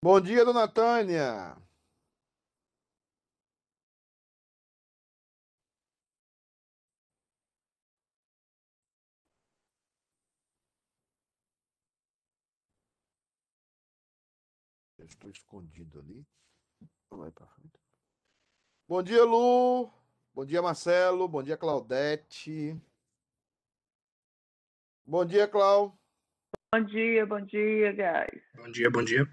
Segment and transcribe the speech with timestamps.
[0.00, 1.56] Bom dia, dona Tânia.
[14.96, 16.24] Eu estou escondido ali.
[17.10, 17.80] Vai para frente.
[18.86, 19.90] Bom dia, Lu.
[20.32, 21.26] Bom dia, Marcelo.
[21.26, 22.80] Bom dia, Claudete.
[25.04, 25.98] Bom dia, Clau.
[26.72, 28.42] Bom dia, bom dia, guys.
[28.54, 29.26] Bom dia, bom dia.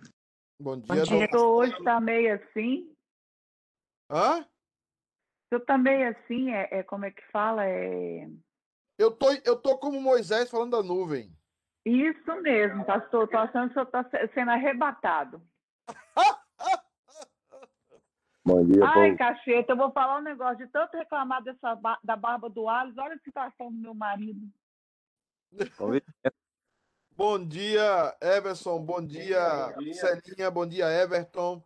[0.60, 1.28] Bom Bom dia, dia.
[1.28, 1.42] dona...
[1.44, 2.96] hoje tá meio assim.
[4.10, 4.46] Hã?
[5.52, 7.66] Eu tá meio assim, é, é como é que fala?
[7.66, 8.28] É
[8.98, 11.30] Eu tô, eu tô como Moisés falando da nuvem.
[11.86, 13.28] isso mesmo, pastor.
[13.28, 15.42] Tô achando que o senhor tá se- sendo arrebatado.
[18.46, 19.18] Bom dia, Ai, povo.
[19.18, 23.00] cacheta, eu vou falar um negócio de tanto reclamar dessa da barba do Alice.
[23.00, 24.48] Olha a situação do meu marido.
[27.18, 28.84] Bom dia, Everson.
[28.84, 30.52] Bom dia, Celinha.
[30.52, 31.64] Bom dia, Everton.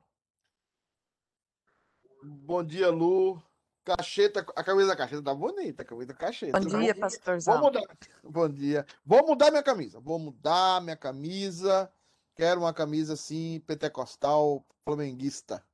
[2.23, 3.42] Bom dia, Lu.
[3.83, 6.59] Cacheta, a camisa da cacheta tá bonita, a camisa da cacheta.
[6.59, 7.61] Bom dia, Vou pastorzão.
[7.61, 7.81] mudar.
[8.23, 8.86] Bom dia.
[9.03, 10.00] Vou mudar minha camisa.
[10.00, 11.92] Vou mudar minha camisa.
[12.36, 15.66] Quero uma camisa assim, pentecostal, flamenguista.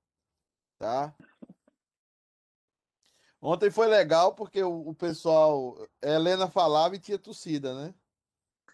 [0.80, 1.14] Tá?
[3.42, 7.94] Ontem foi legal porque o, o pessoal, a Helena falava e tinha torcida, né?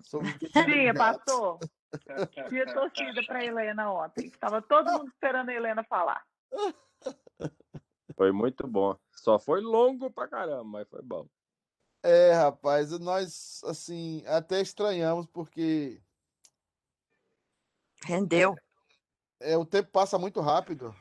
[0.03, 0.97] Sobre os Tinha, desligados.
[0.99, 1.59] pastor.
[2.49, 4.29] Tinha torcida pra Helena ontem.
[4.31, 6.25] Tava todo mundo esperando a Helena falar.
[8.15, 8.97] Foi muito bom.
[9.15, 11.27] Só foi longo pra caramba, mas foi bom.
[12.03, 16.01] É, rapaz, nós, assim, até estranhamos porque
[18.03, 18.55] Rendeu.
[19.39, 20.93] é, o tempo passa muito rápido.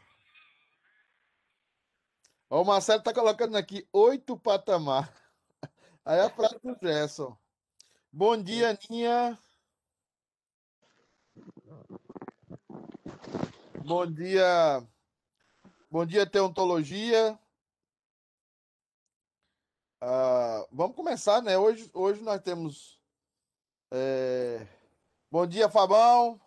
[2.48, 5.12] Ó, o Marcelo tá colocando aqui oito patamar.
[6.05, 7.37] Aí a frase do Gerson.
[8.12, 9.39] Bom dia, Aninha.
[13.84, 14.84] Bom dia.
[15.88, 17.38] Bom dia, Teontologia.
[20.00, 21.56] Ah, vamos começar, né?
[21.56, 23.00] Hoje, hoje nós temos.
[23.93, 24.66] é,
[25.31, 26.41] Bom dia, Fabão.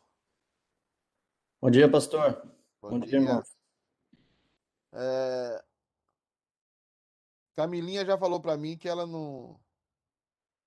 [1.61, 2.41] Bom dia, pastor.
[2.81, 3.07] Bom, Bom dia.
[3.07, 3.43] dia, irmão.
[4.91, 5.63] É,
[7.55, 9.62] Camilinha já falou pra mim que ela não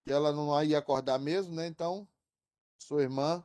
[0.07, 1.67] que ela não ia acordar mesmo, né?
[1.67, 2.07] Então,
[2.79, 3.45] sua irmã.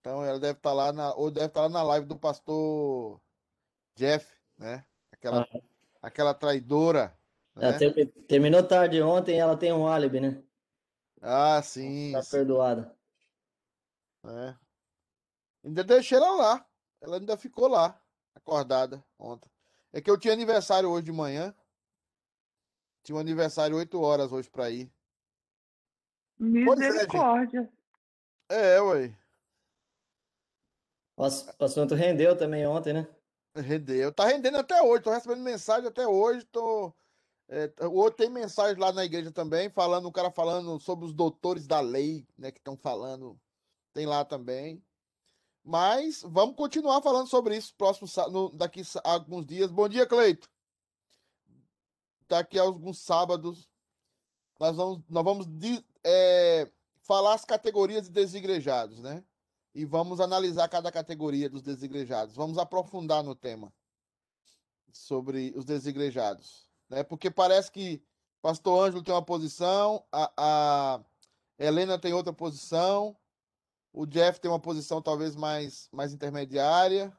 [0.00, 3.18] Então ela deve estar lá na ou deve estar lá na live do pastor
[3.96, 4.84] Jeff, né?
[5.10, 5.60] Aquela Ah.
[6.02, 7.18] aquela traidora,
[7.56, 7.78] Ela né?
[7.78, 10.42] ter- terminou tarde ontem, ela tem um álibi, né?
[11.22, 12.94] Ah, sim, Tá sim, perdoada.
[14.22, 14.60] né?
[15.64, 16.66] Ainda deixei ela lá.
[17.00, 18.00] Ela ainda ficou lá,
[18.34, 19.50] acordada ontem.
[19.92, 21.54] É que eu tinha aniversário hoje de manhã.
[23.02, 24.92] Tinha um aniversário 8 horas hoje pra ir.
[26.38, 26.44] É.
[26.44, 27.72] Misericórdia.
[28.48, 29.16] É, ué.
[31.16, 33.08] O ass- o assunto rendeu também ontem, né?
[33.56, 34.12] Rendeu.
[34.12, 35.02] Tá rendendo até hoje.
[35.02, 36.44] Tô recebendo mensagem até hoje.
[36.46, 36.92] Tô.
[37.48, 41.66] É, hoje tem mensagem lá na igreja também, falando, um cara falando sobre os doutores
[41.66, 42.50] da lei, né?
[42.50, 43.40] Que estão falando.
[43.92, 44.84] Tem lá também.
[45.64, 49.70] Mas vamos continuar falando sobre isso próximo, no, daqui a alguns dias.
[49.70, 50.48] Bom dia, Cleito.
[52.28, 53.68] Daqui a alguns sábados,
[54.58, 55.46] nós vamos, nós vamos
[56.04, 56.70] é,
[57.02, 59.24] falar as categorias de desigrejados, né?
[59.74, 62.34] E vamos analisar cada categoria dos desigrejados.
[62.34, 63.72] Vamos aprofundar no tema
[64.90, 67.02] sobre os desigrejados, né?
[67.02, 68.02] Porque parece que
[68.40, 71.04] Pastor Ângelo tem uma posição, a, a
[71.58, 73.16] Helena tem outra posição,
[73.92, 77.16] o Jeff tem uma posição talvez mais, mais intermediária.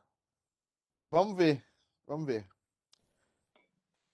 [1.12, 1.64] Vamos ver,
[2.06, 2.48] vamos ver.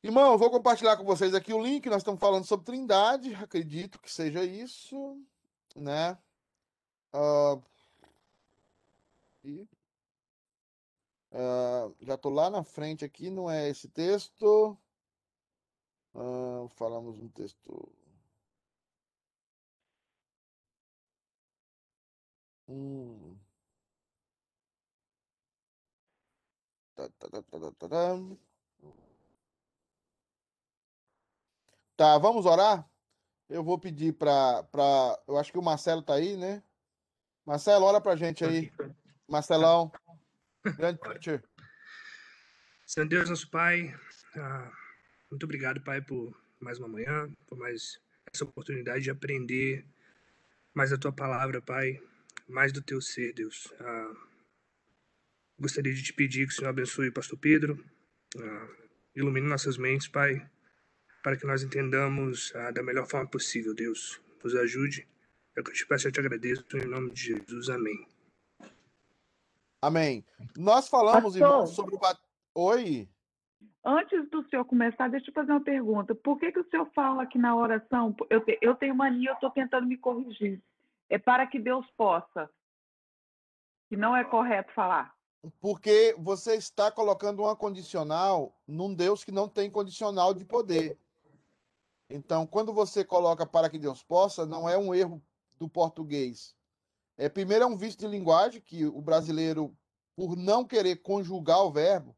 [0.04, 1.86] Irmão, vou compartilhar com vocês aqui o link.
[1.90, 5.18] Nós estamos falando sobre Trindade, acredito que seja isso,
[5.76, 6.18] né?
[9.44, 9.68] E,
[11.32, 14.78] ah, já estou lá na frente aqui, não é esse texto.
[16.16, 17.92] Ah, falamos um texto.
[22.68, 23.38] Hum.
[26.96, 27.42] Tá, tá,
[27.74, 28.16] tá,
[31.96, 32.88] tá, vamos orar?
[33.50, 34.64] Eu vou pedir para.
[34.64, 35.20] Pra...
[35.28, 36.64] Eu acho que o Marcelo tá aí, né?
[37.46, 38.72] Marcelo, ora pra gente aí.
[39.28, 39.92] Marcelão.
[40.78, 41.44] Grande teacher.
[42.86, 43.94] Senhor Deus, nosso Pai,
[44.36, 44.72] ah,
[45.32, 48.00] muito obrigado, Pai, por mais uma manhã, por mais
[48.32, 49.86] essa oportunidade de aprender
[50.74, 52.00] mais da Tua palavra, Pai,
[52.48, 53.74] mais do Teu ser, Deus.
[53.80, 54.14] Ah,
[55.60, 57.84] gostaria de te pedir que o Senhor abençoe o Pastor Pedro,
[58.38, 58.68] ah,
[59.16, 60.48] ilumine nossas mentes, Pai,
[61.24, 64.22] para que nós entendamos ah, da melhor forma possível, Deus.
[64.44, 65.08] Nos ajude.
[65.56, 67.70] É o que eu te peço e eu te agradeço, em nome de Jesus.
[67.70, 68.06] Amém.
[69.82, 70.26] Amém.
[70.58, 71.42] Nós falamos, Pastor.
[71.42, 72.00] irmãos, sobre o.
[72.00, 72.20] bat-
[72.56, 73.08] Oi?
[73.86, 76.14] Antes do senhor começar, deixa eu fazer uma pergunta.
[76.16, 79.34] Por que, que o senhor fala que na oração, eu, te- eu tenho mania, eu
[79.34, 80.62] estou tentando me corrigir.
[81.10, 82.50] É para que Deus possa.
[83.90, 85.14] Que não é correto falar.
[85.60, 90.98] Porque você está colocando uma condicional num Deus que não tem condicional de poder.
[92.14, 95.20] Então, quando você coloca para que Deus possa, não é um erro
[95.58, 96.56] do português.
[97.18, 99.76] É, primeiro, é um vício de linguagem que o brasileiro,
[100.16, 102.16] por não querer conjugar o verbo,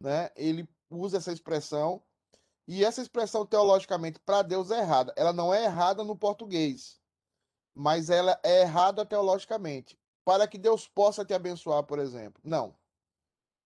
[0.00, 2.02] né, ele usa essa expressão.
[2.66, 5.12] E essa expressão, teologicamente, para Deus é errada.
[5.14, 6.98] Ela não é errada no português,
[7.74, 12.40] mas ela é errada teologicamente para que Deus possa te abençoar, por exemplo.
[12.42, 12.74] Não.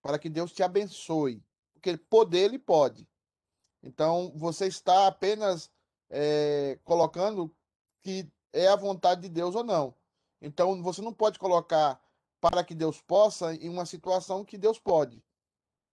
[0.03, 1.41] Para que Deus te abençoe.
[1.73, 3.08] Porque poder ele pode.
[3.89, 5.71] Então, você está apenas
[6.11, 7.55] eh, colocando
[8.03, 9.95] que é a vontade de Deus ou não.
[10.41, 12.01] Então, você não pode colocar
[12.41, 15.25] para que Deus possa em uma situação que Deus pode.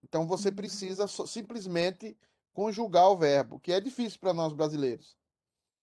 [0.04, 2.16] Então, você precisa so- simplesmente
[2.52, 5.16] conjugar o verbo, que é difícil para nós brasileiros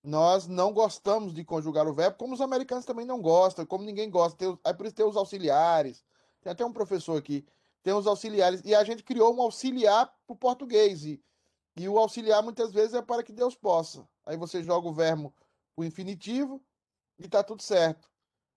[0.03, 4.09] nós não gostamos de conjugar o verbo, como os americanos também não gostam, como ninguém
[4.09, 4.37] gosta.
[4.37, 6.03] Tem, é por isso tem os auxiliares.
[6.41, 7.45] Tem até um professor aqui,
[7.81, 8.61] tem os auxiliares.
[8.65, 11.05] E a gente criou um auxiliar para o português.
[11.05, 11.23] E,
[11.75, 14.07] e o auxiliar muitas vezes é para que Deus possa.
[14.25, 15.33] Aí você joga o verbo
[15.75, 16.63] o infinitivo
[17.17, 18.09] e tá tudo certo.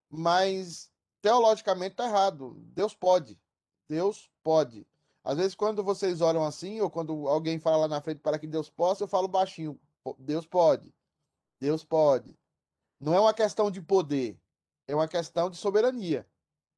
[0.08, 0.90] Mas
[1.20, 2.54] teologicamente tá errado.
[2.74, 3.40] Deus pode.
[3.88, 4.86] Deus pode.
[5.24, 8.46] Às vezes, quando vocês oram assim, ou quando alguém fala lá na frente para que
[8.46, 9.80] Deus possa, eu falo baixinho.
[10.04, 10.94] "Pô, Deus pode.
[11.60, 12.38] Deus pode.
[13.00, 14.40] Não é uma questão de poder,
[14.86, 16.28] é uma questão de soberania.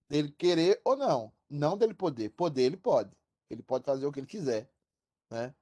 [0.09, 1.33] Dele querer ou não.
[1.51, 2.31] Não dele poder.
[2.31, 3.15] Poder ele pode.
[3.51, 4.71] Ele pode fazer o que ele quiser,
[5.31, 5.55] né?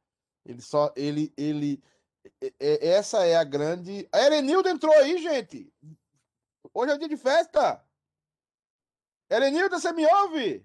[0.47, 1.83] Ele só ele ele
[2.61, 4.09] é- essa é a grande.
[4.13, 5.73] A Erenilda entrou aí, gente.
[6.73, 7.85] Hoje é dia de festa.
[9.29, 10.65] Erenilda, você me ouve?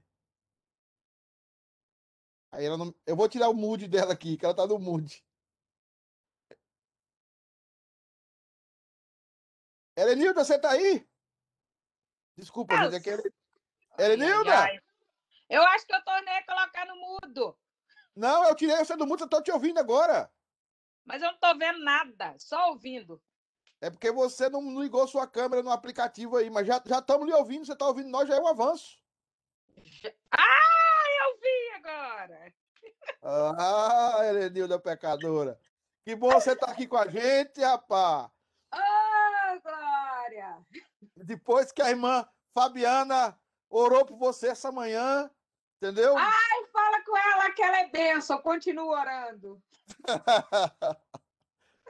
[2.52, 2.94] Aí ela não...
[3.08, 5.24] Eu vou tirar o mood dela aqui, que ela tá no mood.
[9.96, 11.08] Erenilda, você tá aí?
[12.38, 13.34] Desculpa, gente, é que Eren-
[13.98, 14.82] Erenilda!
[15.50, 17.58] Eu acho que eu tornei a colocar no mudo,
[18.16, 20.32] Não, eu tirei você do mundo, eu tô te ouvindo agora.
[21.06, 23.22] mas eu não tô vendo nada, só ouvindo.
[23.80, 27.34] É porque você não ligou sua câmera no aplicativo aí, mas já já estamos lhe
[27.34, 29.00] ouvindo, você tá ouvindo nós, já é um avanço.
[30.32, 32.54] Ah, eu vi agora.
[33.24, 35.60] Ah, Erenilda pecadora.
[36.04, 38.30] Que bom você tá aqui com a gente, rapaz.
[38.72, 40.58] Ah, Glória!
[41.16, 45.30] Depois que a irmã Fabiana orou por você essa manhã,
[45.78, 46.16] entendeu?
[46.18, 46.61] Ai,
[47.12, 49.62] com ela que ela é benção, continua orando.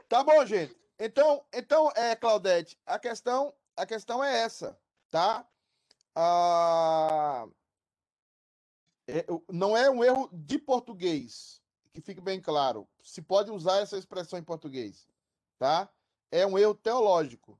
[0.08, 0.76] Tá bom, gente.
[0.98, 4.78] Então, então é, Claudete, a questão, a questão é essa,
[5.10, 5.48] tá?
[6.14, 7.46] Ah,
[9.08, 11.62] é, não é um erro de português,
[11.94, 12.86] que fique bem claro.
[13.02, 15.08] Se pode usar essa expressão em português,
[15.58, 15.88] tá?
[16.30, 17.58] É um erro teológico,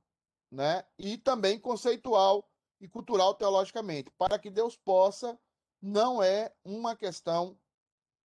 [0.51, 0.85] né?
[0.95, 2.47] E também conceitual
[2.79, 4.11] e cultural teologicamente.
[4.11, 5.39] Para que Deus possa,
[5.83, 7.59] não é uma questão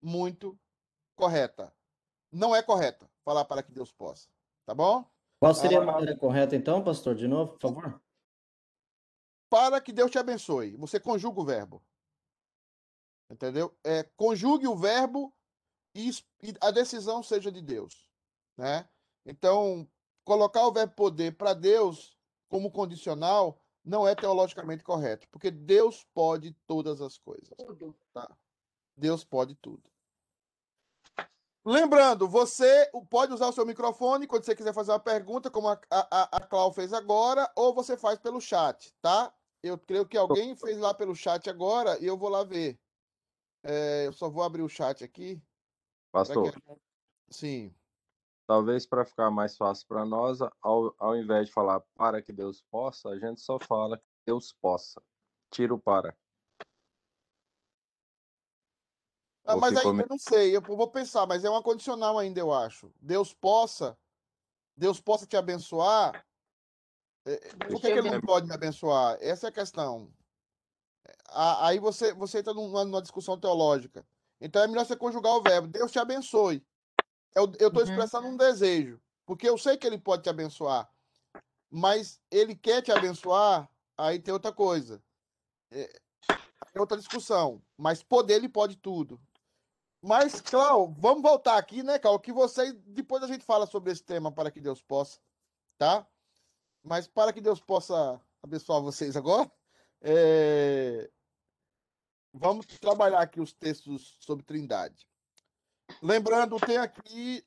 [0.01, 0.57] muito
[1.13, 1.75] correta.
[2.31, 4.29] Não é correta falar para que Deus possa.
[4.65, 5.05] Tá bom?
[5.41, 7.15] Qual seria a maneira correta, então, pastor?
[7.15, 8.01] De novo, por favor?
[9.49, 10.77] Para que Deus te abençoe.
[10.77, 11.83] Você conjuga o verbo.
[13.29, 13.77] Entendeu?
[13.83, 15.35] É, conjugue o verbo
[15.93, 18.09] e, e a decisão seja de Deus.
[18.57, 18.87] Né?
[19.25, 19.85] Então,
[20.23, 26.53] colocar o verbo poder para Deus como condicional não é teologicamente correto, porque Deus pode
[26.65, 27.49] todas as coisas.
[27.57, 27.95] Tudo.
[28.95, 29.91] Deus pode tudo.
[31.65, 35.79] Lembrando, você pode usar o seu microfone quando você quiser fazer uma pergunta, como a,
[35.89, 39.33] a, a Clau fez agora, ou você faz pelo chat, tá?
[39.61, 42.77] Eu creio que alguém fez lá pelo chat agora e eu vou lá ver.
[43.63, 45.41] É, eu só vou abrir o chat aqui.
[46.11, 46.61] Pastor, que-
[47.29, 47.73] Sim.
[48.45, 52.61] Talvez para ficar mais fácil para nós, ao, ao invés de falar para que Deus
[52.69, 55.01] possa, a gente só fala que Deus possa.
[55.49, 56.15] Tira o para.
[59.45, 62.17] Ah, mas aí ficou eu meio- não sei, eu vou pensar, mas é uma condicional
[62.17, 62.93] ainda, eu acho.
[63.01, 63.97] Deus possa,
[64.75, 66.25] Deus possa te abençoar.
[67.25, 69.17] É, Por que, que ele não pode me abençoar?
[69.21, 70.11] Essa é a questão.
[71.27, 74.05] Aí você, você entra numa, numa discussão teológica.
[74.39, 75.67] Então é melhor você conjugar o verbo.
[75.67, 76.65] Deus te abençoe.
[77.35, 77.83] Eu estou Uhum.
[77.83, 79.01] expressando um desejo.
[79.25, 80.91] Porque eu sei que ele pode te abençoar.
[81.69, 85.03] Mas ele quer te abençoar, aí tem outra coisa.
[85.71, 85.99] É,
[86.73, 87.63] é outra discussão.
[87.77, 89.19] Mas poder ele pode tudo.
[90.01, 92.19] Mas, Clau, vamos voltar aqui, né, Clau?
[92.19, 92.73] Que você.
[92.73, 95.19] Depois a gente fala sobre esse tema para que Deus possa,
[95.77, 96.05] tá?
[96.83, 99.49] Mas para que Deus possa abençoar vocês agora,
[100.01, 101.09] é,
[102.33, 105.07] vamos trabalhar aqui os textos sobre Trindade.
[106.03, 107.41] Lembrando, tem aqui.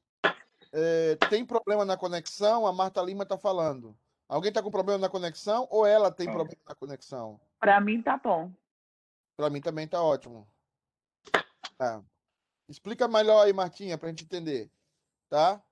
[0.72, 3.94] é, tem problema na conexão, a Marta Lima está falando.
[4.26, 7.38] Alguém está com problema na conexão ou ela tem problema na conexão?
[7.60, 8.50] Para mim tá bom.
[9.36, 10.48] Para mim também tá ótimo.
[11.78, 12.00] É.
[12.66, 14.70] Explica melhor aí, Martinha, para a gente entender.
[15.28, 15.62] Tá?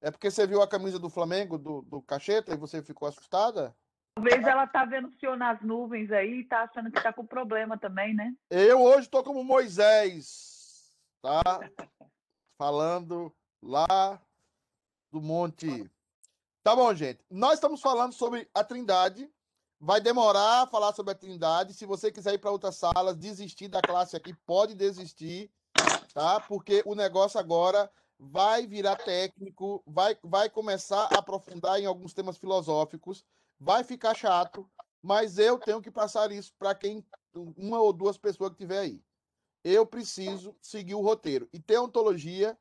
[0.00, 3.76] É porque você viu a camisa do Flamengo, do, do Cacheta, e você ficou assustada?
[4.16, 7.26] Talvez ela tá vendo o senhor nas nuvens aí e tá achando que tá com
[7.26, 8.34] problema também, né?
[8.50, 11.42] Eu hoje tô como Moisés, tá?
[12.62, 14.22] Falando lá
[15.10, 15.90] do monte.
[16.62, 17.18] Tá bom, gente.
[17.28, 19.28] Nós estamos falando sobre a Trindade.
[19.80, 21.74] Vai demorar a falar sobre a Trindade.
[21.74, 25.50] Se você quiser ir para outras salas, desistir da classe aqui, pode desistir,
[26.14, 26.38] tá?
[26.38, 32.36] Porque o negócio agora vai virar técnico, vai, vai começar a aprofundar em alguns temas
[32.36, 33.24] filosóficos,
[33.58, 34.70] vai ficar chato,
[35.02, 37.04] mas eu tenho que passar isso para quem
[37.56, 39.02] uma ou duas pessoas que tiver aí.
[39.64, 41.48] Eu preciso seguir o roteiro.
[41.52, 42.58] E teontologia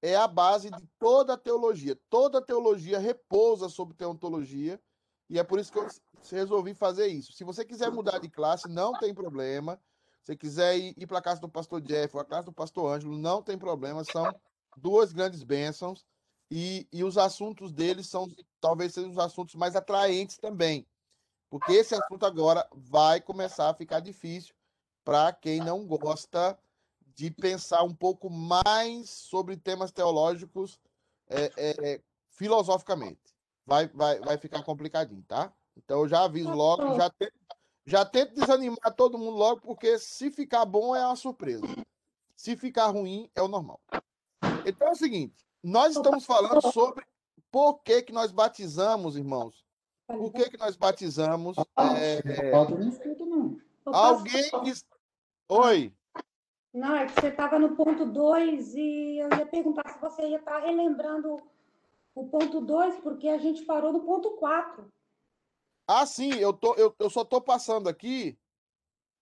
[0.00, 1.98] é a base de toda a teologia.
[2.08, 4.80] Toda a teologia repousa sobre teontologia,
[5.28, 5.86] e é por isso que eu
[6.30, 7.32] resolvi fazer isso.
[7.32, 9.78] Se você quiser mudar de classe, não tem problema.
[10.22, 12.92] Se quiser ir, ir para a casa do pastor Jeff ou a casa do pastor
[12.92, 14.04] Ângelo, não tem problema.
[14.04, 14.34] São
[14.76, 16.06] duas grandes bênçãos
[16.50, 18.26] e, e os assuntos deles são
[18.60, 20.86] talvez sejam os assuntos mais atraentes também,
[21.50, 24.54] porque esse assunto agora vai começar a ficar difícil
[25.08, 26.58] para quem não gosta
[27.14, 30.78] de pensar um pouco mais sobre temas teológicos
[31.30, 33.34] é, é, filosoficamente.
[33.64, 35.50] Vai, vai, vai ficar complicadinho, tá?
[35.74, 37.32] Então eu já aviso logo, já tento,
[37.86, 41.64] já tento desanimar todo mundo logo, porque se ficar bom é uma surpresa.
[42.36, 43.80] Se ficar ruim, é o normal.
[44.66, 47.02] Então é o seguinte, nós estamos falando sobre
[47.50, 49.64] por que, que nós batizamos, irmãos.
[50.06, 51.56] Por que, que nós batizamos?
[51.96, 52.52] É...
[53.86, 54.97] Alguém que...
[55.50, 55.94] Oi.
[56.74, 60.38] Não, é que você estava no ponto 2 e eu ia perguntar se você ia
[60.38, 61.36] estar relembrando
[62.14, 64.92] o ponto 2, porque a gente parou no ponto 4.
[65.86, 68.38] Ah, sim, eu, tô, eu, eu só estou passando aqui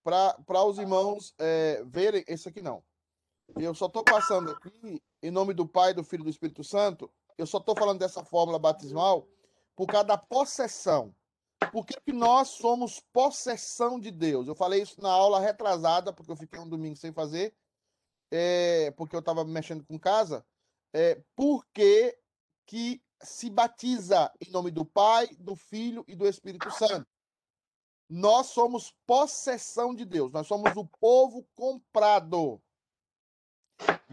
[0.03, 2.25] para os irmãos é, verem.
[2.27, 2.83] Esse aqui não.
[3.57, 7.09] Eu só estou passando aqui, em nome do Pai, do Filho e do Espírito Santo,
[7.39, 9.29] eu só estou falando dessa fórmula batismal
[9.77, 11.15] por causa da possessão.
[11.73, 14.47] Por que, que nós somos possessão de Deus?
[14.47, 17.55] Eu falei isso na aula retrasada, porque eu fiquei um domingo sem fazer,
[18.31, 20.45] é, porque eu estava mexendo com casa.
[20.93, 22.17] É, por que,
[22.67, 27.07] que se batiza em nome do Pai, do Filho e do Espírito Santo?
[28.09, 32.63] Nós somos possessão de Deus, nós somos o povo comprado.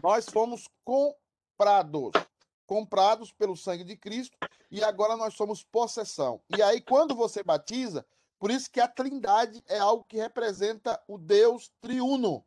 [0.02, 2.10] Nós fomos comprados,
[2.66, 4.36] comprados pelo sangue de Cristo,
[4.70, 6.40] e agora nós somos possessão.
[6.56, 8.04] E aí, quando você batiza,
[8.38, 12.44] por isso que a Trindade é algo que representa o Deus triuno,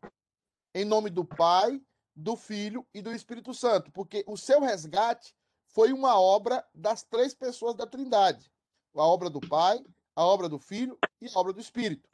[0.73, 1.81] em nome do Pai,
[2.15, 5.35] do Filho e do Espírito Santo, porque o seu resgate
[5.67, 8.51] foi uma obra das três pessoas da Trindade:
[8.95, 9.83] a obra do Pai,
[10.15, 12.09] a obra do Filho e a obra do Espírito.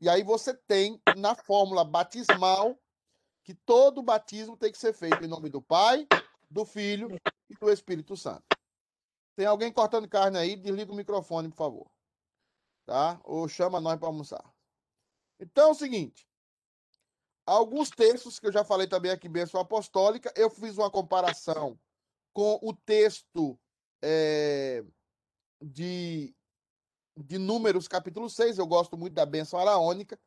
[0.00, 2.78] E aí você tem na fórmula batismal
[3.42, 6.06] que todo batismo tem que ser feito em nome do Pai,
[6.50, 7.08] do Filho
[7.48, 8.44] e do Espírito Santo.
[9.36, 10.56] Tem alguém cortando carne aí?
[10.56, 11.90] Desliga o microfone, por favor.
[12.86, 13.20] Tá?
[13.24, 14.44] Ou chama nós para almoçar.
[15.38, 16.26] Então é o seguinte.
[17.46, 21.78] Alguns textos que eu já falei também aqui, bênção apostólica, eu fiz uma comparação
[22.32, 23.58] com o texto
[24.02, 24.84] é,
[25.62, 26.34] de,
[27.16, 28.58] de Números, capítulo 6.
[28.58, 30.18] Eu gosto muito da bênção araônica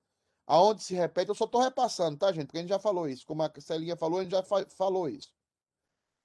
[0.52, 2.48] aonde se repete, eu só estou repassando, tá, gente?
[2.48, 3.26] Porque a gente já falou isso.
[3.26, 5.32] Como a Celinha falou, a gente já fa falou isso.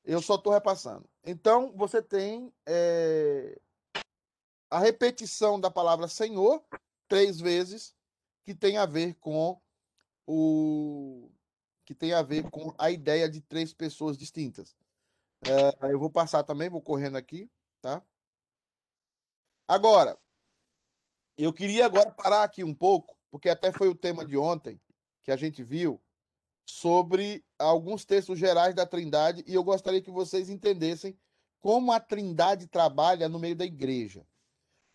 [0.06, 1.04] Eu só estou repassando.
[1.24, 3.60] Então, você tem é,
[4.70, 6.64] a repetição da palavra Senhor
[7.08, 7.92] três vezes,
[8.44, 9.60] que tem a ver com
[10.26, 11.28] o
[11.84, 14.76] que tem a ver com a ideia de três pessoas distintas.
[15.44, 17.48] É, eu vou passar também, vou correndo aqui,
[17.80, 18.02] tá?
[19.68, 20.18] Agora,
[21.36, 24.80] eu queria agora parar aqui um pouco porque até foi o tema de ontem
[25.22, 26.00] que a gente viu
[26.66, 31.16] sobre alguns textos gerais da Trindade e eu gostaria que vocês entendessem
[31.60, 34.26] como a Trindade trabalha no meio da igreja.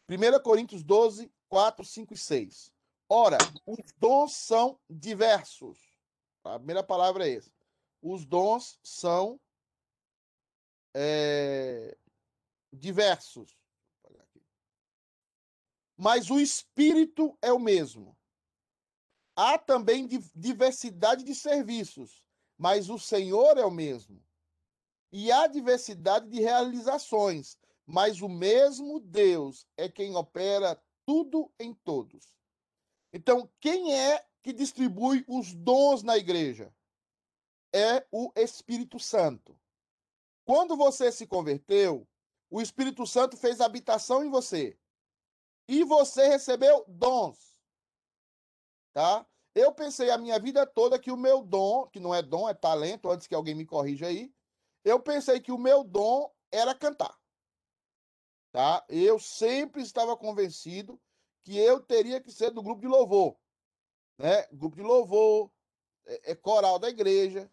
[0.10, 2.74] 1 Coríntios 12, 4, 5 e 6.
[3.08, 5.80] Ora, os dons são diversos.
[6.44, 7.52] A primeira palavra é essa.
[8.02, 9.40] Os dons são
[10.94, 11.98] é,
[12.72, 13.58] diversos.
[15.98, 18.18] Mas o Espírito é o mesmo.
[19.44, 22.24] Há também diversidade de serviços,
[22.56, 24.24] mas o Senhor é o mesmo.
[25.12, 32.38] E há diversidade de realizações, mas o mesmo Deus é quem opera tudo em todos.
[33.12, 36.72] Então, quem é que distribui os dons na igreja?
[37.74, 39.60] É o Espírito Santo.
[40.46, 42.08] Quando você se converteu,
[42.48, 44.78] o Espírito Santo fez habitação em você.
[45.68, 47.60] E você recebeu dons.
[48.94, 49.26] Tá?
[49.54, 52.54] Eu pensei a minha vida toda que o meu dom, que não é dom, é
[52.54, 54.34] talento, antes que alguém me corrija aí,
[54.84, 57.18] eu pensei que o meu dom era cantar.
[58.52, 58.86] Tá?
[58.90, 61.00] Eu sempre estava convencido
[61.44, 63.38] que eu teria que ser do grupo de louvor,
[64.18, 64.46] né?
[64.52, 65.52] Grupo de louvor,
[66.06, 67.52] é, é coral da igreja,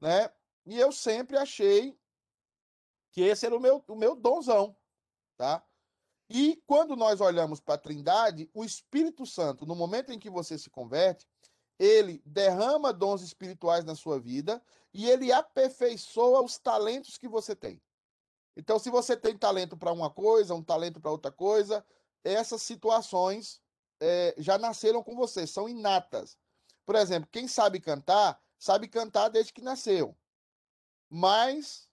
[0.00, 0.32] né?
[0.66, 1.98] E eu sempre achei
[3.10, 4.76] que esse era o meu, o meu donzão,
[5.36, 5.64] tá?
[6.28, 10.58] E quando nós olhamos para a Trindade, o Espírito Santo, no momento em que você
[10.58, 11.28] se converte,
[11.78, 14.62] ele derrama dons espirituais na sua vida
[14.92, 17.80] e ele aperfeiçoa os talentos que você tem.
[18.56, 21.84] Então, se você tem talento para uma coisa, um talento para outra coisa,
[22.22, 23.60] essas situações
[24.00, 26.36] é, já nasceram com você, são inatas.
[26.84, 30.16] Por exemplo, quem sabe cantar, sabe cantar desde que nasceu.
[31.08, 31.88] Mas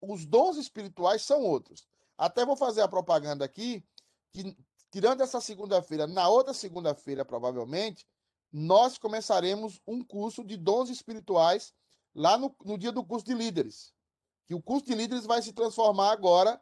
[0.00, 1.86] os dons espirituais são outros.
[2.16, 3.84] Até vou fazer a propaganda aqui,
[4.30, 4.56] que
[4.90, 8.06] tirando essa segunda-feira, na outra segunda-feira, provavelmente,
[8.52, 11.72] nós começaremos um curso de dons espirituais
[12.14, 13.94] lá no, no dia do curso de líderes.
[14.46, 16.60] Que o curso de líderes vai se transformar agora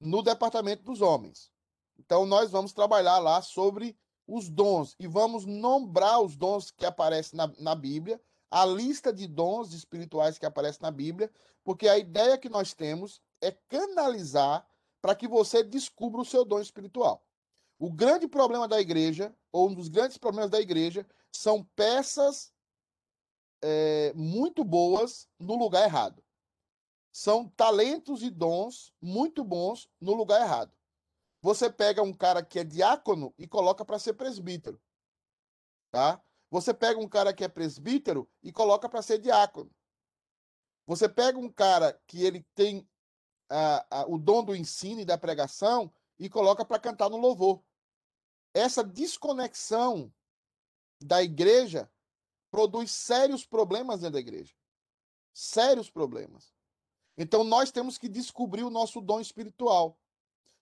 [0.00, 1.52] no departamento dos homens.
[1.98, 3.96] Então, nós vamos trabalhar lá sobre
[4.26, 8.20] os dons e vamos nombrar os dons que aparecem na, na Bíblia,
[8.50, 11.30] a lista de dons espirituais que aparece na Bíblia,
[11.62, 14.66] porque a ideia que nós temos é canalizar
[15.00, 17.24] para que você descubra o seu dom espiritual.
[17.80, 22.52] O grande problema da igreja, ou um dos grandes problemas da igreja, são peças
[23.62, 26.22] é, muito boas no lugar errado.
[27.10, 30.76] São talentos e dons muito bons no lugar errado.
[31.40, 34.78] Você pega um cara que é diácono e coloca para ser presbítero.
[35.90, 36.22] Tá?
[36.50, 39.74] Você pega um cara que é presbítero e coloca para ser diácono.
[40.86, 42.86] Você pega um cara que ele tem
[43.48, 47.64] a, a, o dom do ensino e da pregação e coloca para cantar no louvor.
[48.52, 50.12] Essa desconexão
[51.00, 51.90] da igreja
[52.50, 54.54] produz sérios problemas dentro da igreja.
[55.32, 56.52] Sérios problemas.
[57.16, 59.98] Então nós temos que descobrir o nosso dom espiritual,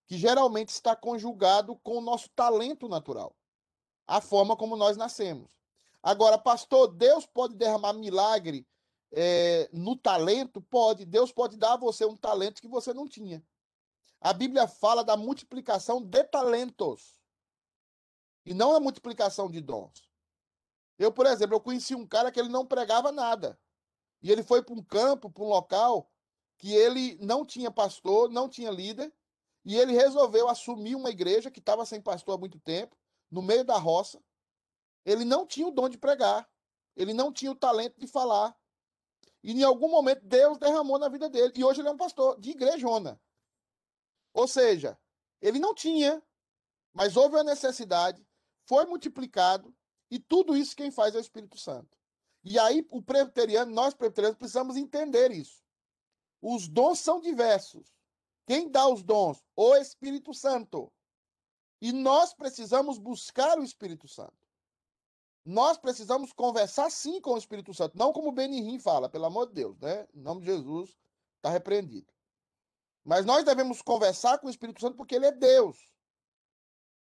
[0.06, 3.34] que geralmente está conjugado com o nosso talento natural,
[4.06, 5.50] a forma como nós nascemos.
[6.02, 8.66] Agora, pastor, Deus pode derramar milagre
[9.12, 10.60] é, no talento?
[10.60, 11.04] Pode.
[11.04, 13.42] Deus pode dar a você um talento que você não tinha.
[14.20, 17.17] A Bíblia fala da multiplicação de talentos
[18.48, 20.08] e não a multiplicação de dons.
[20.98, 23.60] Eu, por exemplo, eu conheci um cara que ele não pregava nada.
[24.22, 26.10] E ele foi para um campo, para um local
[26.56, 29.12] que ele não tinha pastor, não tinha líder,
[29.66, 32.96] e ele resolveu assumir uma igreja que estava sem pastor há muito tempo,
[33.30, 34.18] no meio da roça,
[35.04, 36.48] ele não tinha o dom de pregar.
[36.96, 38.56] Ele não tinha o talento de falar.
[39.44, 41.52] E em algum momento Deus derramou na vida dele.
[41.54, 43.20] E hoje ele é um pastor de igrejona.
[44.32, 44.98] Ou seja,
[45.38, 46.22] ele não tinha,
[46.94, 48.26] mas houve a necessidade,
[48.68, 49.74] foi multiplicado,
[50.10, 51.96] e tudo isso quem faz é o Espírito Santo.
[52.44, 55.62] E aí, o presbiteriano, nós presbiterianos, precisamos entender isso.
[56.40, 57.90] Os dons são diversos.
[58.46, 59.42] Quem dá os dons?
[59.56, 60.92] O Espírito Santo.
[61.80, 64.36] E nós precisamos buscar o Espírito Santo.
[65.44, 69.54] Nós precisamos conversar sim com o Espírito Santo, não como Benihim fala, pelo amor de
[69.54, 70.06] Deus, né?
[70.14, 70.94] Em nome de Jesus,
[71.36, 72.12] está repreendido.
[73.02, 75.78] Mas nós devemos conversar com o Espírito Santo porque ele é Deus.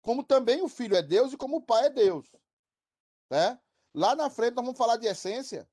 [0.01, 2.25] Como também o Filho é Deus e como o Pai é Deus.
[3.29, 3.59] Né?
[3.93, 5.67] Lá na frente nós vamos falar de essência,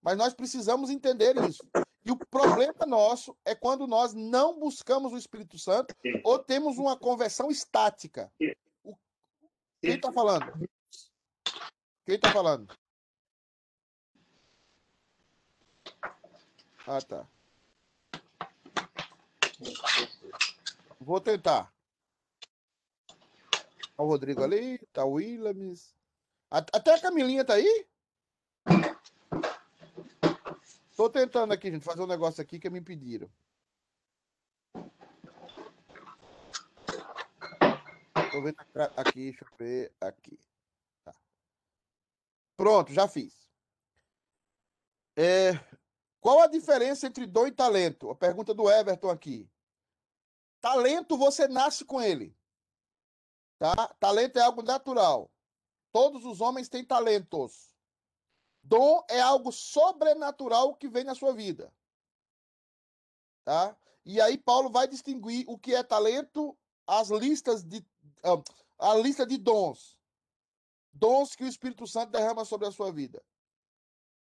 [0.00, 1.64] mas nós precisamos entender isso.
[2.04, 6.96] E o problema nosso é quando nós não buscamos o Espírito Santo ou temos uma
[6.96, 8.30] conversão estática.
[8.82, 8.94] O...
[9.80, 10.68] Quem está falando?
[12.04, 12.76] Quem tá falando?
[16.86, 17.26] Ah, tá.
[21.00, 21.73] Vou tentar.
[23.96, 25.94] Tá o Rodrigo ali, tá o Williams.
[26.50, 27.86] Até a Camilinha tá aí?
[30.96, 33.28] Tô tentando aqui, gente, fazer um negócio aqui que me pediram.
[38.30, 38.56] Tô vendo
[38.96, 40.38] aqui, deixa eu ver aqui.
[42.56, 43.48] Pronto, já fiz.
[45.16, 45.52] É,
[46.20, 48.10] qual a diferença entre dom e talento?
[48.10, 49.48] A pergunta do Everton aqui.
[50.60, 52.36] Talento você nasce com ele.
[53.58, 53.88] Tá?
[54.00, 55.30] Talento é algo natural.
[55.92, 57.74] Todos os homens têm talentos.
[58.62, 61.72] Dom é algo sobrenatural que vem na sua vida.
[63.44, 63.76] Tá?
[64.04, 67.84] E aí Paulo vai distinguir o que é talento, as listas de
[68.78, 69.98] a lista de dons.
[70.92, 73.22] dons que o Espírito Santo derrama sobre a sua vida.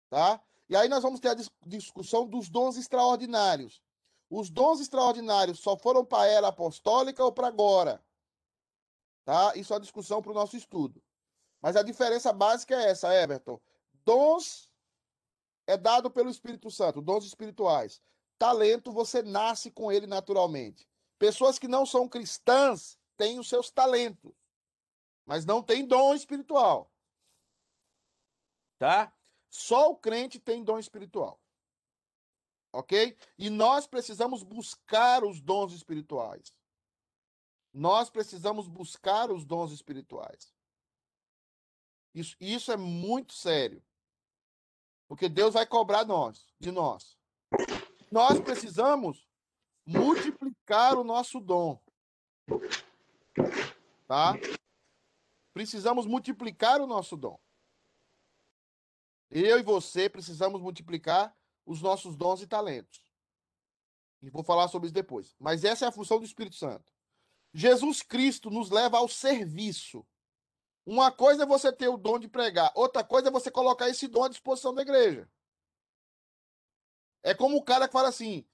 [0.09, 0.41] Tá?
[0.69, 3.83] E aí nós vamos ter a dis discussão dos dons extraordinários.
[4.31, 8.03] Os dons extraordinários só foram para a era apostólica ou para agora?
[9.29, 9.55] Tá?
[9.57, 11.03] Isso é uma discussão para o nosso estudo.
[11.61, 13.61] Mas a diferença básica é essa, Everton.
[14.03, 14.73] Dons
[15.67, 18.01] é dado pelo Espírito Santo, dons espirituais.
[18.39, 20.89] Talento, você nasce com ele naturalmente.
[21.19, 24.33] Pessoas que não são cristãs têm os seus talentos,
[25.27, 26.91] mas não têm dom espiritual.
[28.79, 29.13] Tá?
[29.51, 31.39] Só o crente tem dom espiritual.
[32.73, 33.15] Ok?
[33.37, 36.51] E nós precisamos buscar os dons espirituais.
[37.73, 40.53] Nós precisamos buscar os dons espirituais.
[42.15, 43.83] Isso, isso é muito sério.
[45.07, 47.17] Porque Deus vai cobrar nós, de nós.
[48.11, 49.27] Nós precisamos
[49.87, 51.81] multiplicar o nosso dom.
[54.07, 54.35] Tá?
[55.53, 57.39] Precisamos multiplicar o nosso dom.
[59.31, 63.03] Eu e você precisamos multiplicar os nossos dons e talentos.
[64.23, 65.37] E vou falar sobre isso depois.
[65.39, 66.93] Mas essa é a função do Espírito Santo.
[67.53, 70.07] Jesus Cristo nos leva ao serviço.
[70.85, 74.09] Uma coisa é você ter o dom de pregar, outra coisa é você colocar esse
[74.09, 75.29] dom à disposição da igreja.
[77.23, 78.47] É como o cara que fala assim.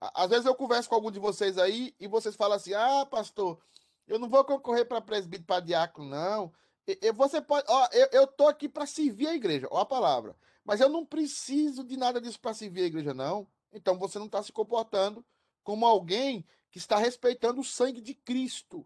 [0.00, 3.60] Às vezes eu converso com algum de vocês aí e vocês falam assim: ah, pastor,
[4.06, 6.52] eu não vou concorrer para presbítero, para diácono, não.
[6.86, 7.66] E, você pode.
[7.68, 10.36] Ó, eu, eu tô aqui para servir a igreja, ó a palavra.
[10.64, 13.46] Mas eu não preciso de nada disso para servir a igreja, não.
[13.72, 15.24] Então você não está se comportando
[15.62, 18.84] como alguém que está respeitando o sangue de Cristo.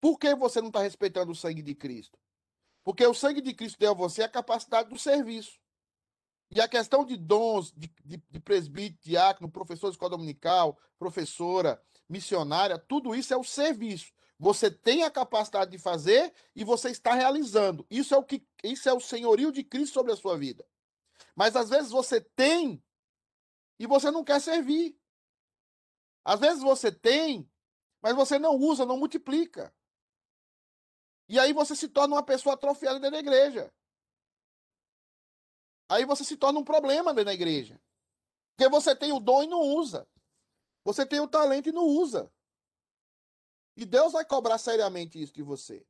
[0.00, 2.18] Por que você não está respeitando o sangue de Cristo?
[2.82, 5.60] Porque o sangue de Cristo deu a você a capacidade do serviço.
[6.50, 11.78] E a questão de dons de, de, de presbítero, diácono, professor de escola dominical, professora,
[12.08, 14.10] missionária, tudo isso é o serviço.
[14.38, 17.86] Você tem a capacidade de fazer e você está realizando.
[17.90, 20.66] Isso é o que isso é o senhorio de Cristo sobre a sua vida.
[21.36, 22.82] Mas às vezes você tem
[23.78, 24.98] e você não quer servir.
[26.24, 27.50] Às vezes você tem,
[28.00, 29.74] mas você não usa, não multiplica.
[31.28, 33.72] E aí você se torna uma pessoa atrofiada dentro da igreja.
[35.88, 37.80] Aí você se torna um problema dentro da igreja.
[38.54, 40.08] Porque você tem o dom e não usa.
[40.84, 42.32] Você tem o talento e não usa.
[43.76, 45.86] E Deus vai cobrar seriamente isso de você.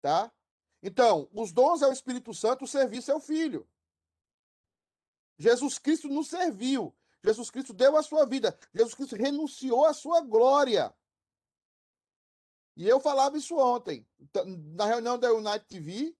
[0.00, 0.32] Tá?
[0.82, 3.68] Então, os dons é o Espírito Santo, o serviço é o Filho.
[5.38, 6.94] Jesus Cristo nos serviu.
[7.24, 8.56] Jesus Cristo deu a sua vida.
[8.74, 10.94] Jesus Cristo renunciou à sua glória.
[12.76, 14.06] E eu falava isso ontem,
[14.74, 16.16] na reunião da United TV,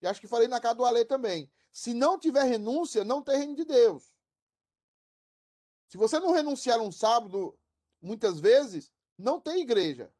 [0.00, 1.50] e acho que falei na casa do Ale também.
[1.72, 4.14] Se não tiver renúncia, não tem reino de Deus.
[5.88, 7.58] Se você não renunciar um sábado,
[8.00, 10.12] muitas vezes, não tem igreja.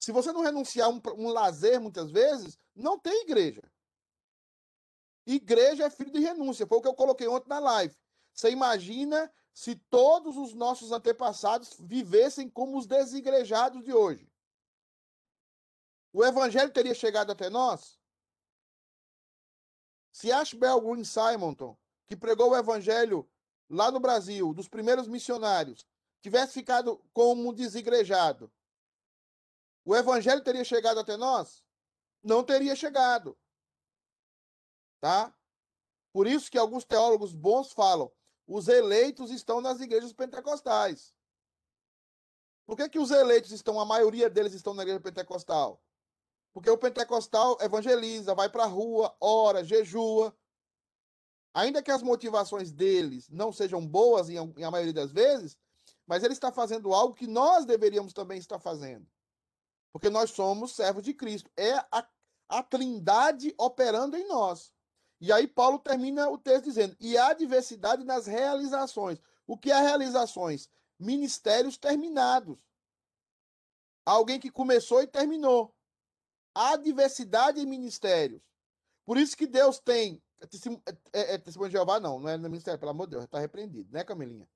[0.00, 3.62] Se você não renunciar um, um lazer, muitas vezes, não tem igreja.
[5.26, 6.66] Igreja é filho de renúncia.
[6.66, 7.96] Foi o que eu coloquei ontem na live.
[8.34, 14.30] Você imagina se todos os nossos antepassados vivessem como os desigrejados de hoje.
[16.12, 17.98] O evangelho teria chegado até nós?
[20.10, 23.28] Se Ashbel Green Simonton, que pregou o evangelho
[23.68, 25.86] lá no Brasil, dos primeiros missionários,
[26.20, 28.52] tivesse ficado como desigrejado,
[29.84, 31.64] o evangelho teria chegado até nós?
[32.22, 33.36] Não teria chegado.
[35.00, 35.34] Tá?
[36.12, 38.12] Por isso que alguns teólogos bons falam:
[38.52, 41.14] os eleitos estão nas igrejas pentecostais.
[42.66, 45.82] Por que, que os eleitos estão, a maioria deles estão na igreja pentecostal?
[46.52, 50.36] Porque o pentecostal evangeliza, vai para a rua, ora, jejua.
[51.54, 55.56] Ainda que as motivações deles não sejam boas em, a maioria das vezes,
[56.06, 59.06] mas ele está fazendo algo que nós deveríamos também estar fazendo.
[59.92, 61.50] Porque nós somos servos de Cristo.
[61.56, 62.06] É a,
[62.50, 64.72] a trindade operando em nós.
[65.22, 69.20] E aí Paulo termina o texto dizendo: e há diversidade nas realizações.
[69.46, 70.68] O que é realizações?
[70.98, 72.58] Ministérios terminados.
[74.04, 75.72] Alguém que começou e terminou.
[76.52, 78.42] Há diversidade em ministérios.
[79.04, 80.20] Por isso que Deus tem.
[80.40, 83.24] É, é, é testemunho de Jeová, não, não é no ministério, pelo amor de Deus,
[83.24, 84.48] está repreendido, né, Camilinha?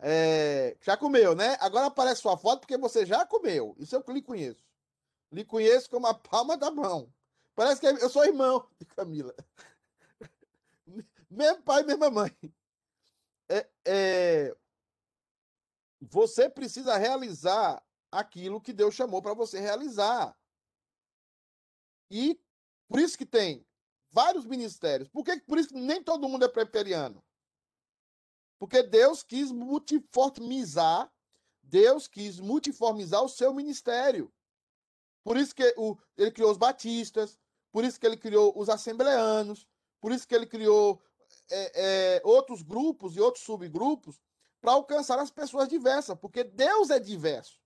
[0.00, 1.56] É, já comeu, né?
[1.60, 3.74] Agora aparece sua foto porque você já comeu.
[3.78, 4.62] Isso eu lhe conheço.
[5.32, 7.10] Lhe conheço como a palma da mão.
[7.54, 9.34] Parece que eu sou irmão de Camila.
[11.34, 12.36] Mesmo pai, mesma mãe.
[13.48, 14.56] É, é,
[16.00, 20.38] você precisa realizar aquilo que Deus chamou para você realizar.
[22.10, 22.40] E
[22.88, 23.66] por isso que tem
[24.12, 25.08] vários ministérios.
[25.08, 27.22] Por, que, por isso que nem todo mundo é presbiteriano?
[28.58, 31.12] Porque Deus quis multiformizar,
[31.60, 34.32] Deus quis multiformizar o seu ministério.
[35.24, 37.36] Por isso que o, ele criou os batistas,
[37.72, 39.66] por isso que ele criou os assembleanos,
[40.00, 41.02] por isso que ele criou
[41.50, 44.20] é, é, outros grupos e outros subgrupos
[44.60, 47.60] para alcançar as pessoas diversas, porque Deus é diverso.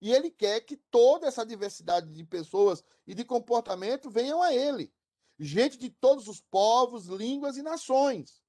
[0.00, 4.92] E ele quer que toda essa diversidade de pessoas e de comportamento venham a ele.
[5.38, 8.42] Gente de todos os povos, línguas e nações.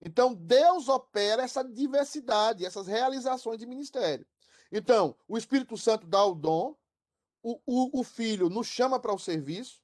[0.00, 4.26] Então, Deus opera essa diversidade, essas realizações de ministério.
[4.70, 6.76] Então, o Espírito Santo dá o dom,
[7.42, 9.82] o, o, o Filho nos chama para o serviço,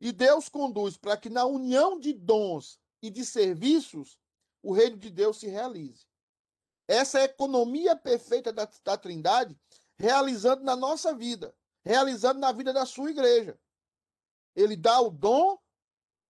[0.00, 4.18] e Deus conduz para que na união de dons e de serviços
[4.62, 6.06] o reino de Deus se realize.
[6.86, 9.56] Essa é economia perfeita da, da Trindade
[9.96, 13.58] realizando na nossa vida, realizando na vida da sua igreja.
[14.54, 15.58] Ele dá o dom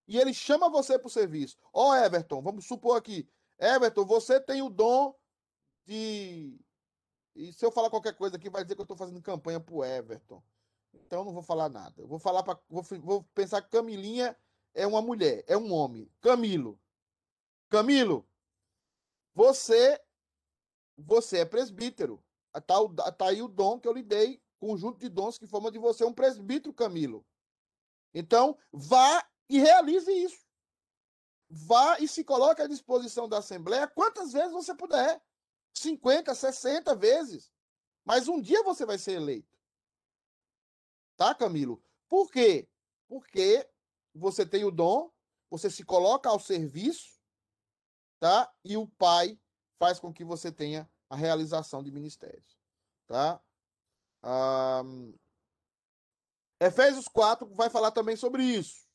[0.06, 1.56] e ele chama você para o serviço.
[1.72, 3.28] Ó, oh, Everton, vamos supor aqui.
[3.58, 5.14] Everton, você tem o dom
[5.86, 6.58] de.
[7.34, 9.74] E se eu falar qualquer coisa aqui, vai dizer que eu estou fazendo campanha para
[9.74, 10.42] o Everton.
[10.94, 12.02] Então não vou falar nada.
[12.02, 12.58] Eu vou falar para.
[12.68, 14.36] Vou, vou pensar que Camilinha
[14.78, 16.08] é uma mulher, é um homem.
[16.20, 16.80] Camilo.
[17.68, 18.26] Camilo,
[19.34, 20.00] você
[20.96, 22.22] você é presbítero.
[22.66, 25.78] Tá, tá aí o dom que eu lhe dei, conjunto de dons que forma de
[25.78, 27.26] você um presbítero, Camilo.
[28.14, 30.46] Então, vá e realize isso.
[31.50, 35.20] Vá e se coloque à disposição da Assembleia quantas vezes você puder.
[35.74, 37.52] 50, 60 vezes.
[38.04, 39.56] Mas um dia você vai ser eleito.
[41.16, 41.82] Tá, Camilo?
[42.08, 42.68] Por quê?
[43.08, 43.68] Porque
[44.18, 45.10] você tem o dom,
[45.50, 47.18] você se coloca ao serviço,
[48.18, 48.52] tá?
[48.64, 49.38] E o Pai
[49.78, 52.58] faz com que você tenha a realização de ministérios.
[53.06, 53.40] Tá?
[54.22, 55.14] Um,
[56.60, 58.86] Efésios 4 vai falar também sobre isso.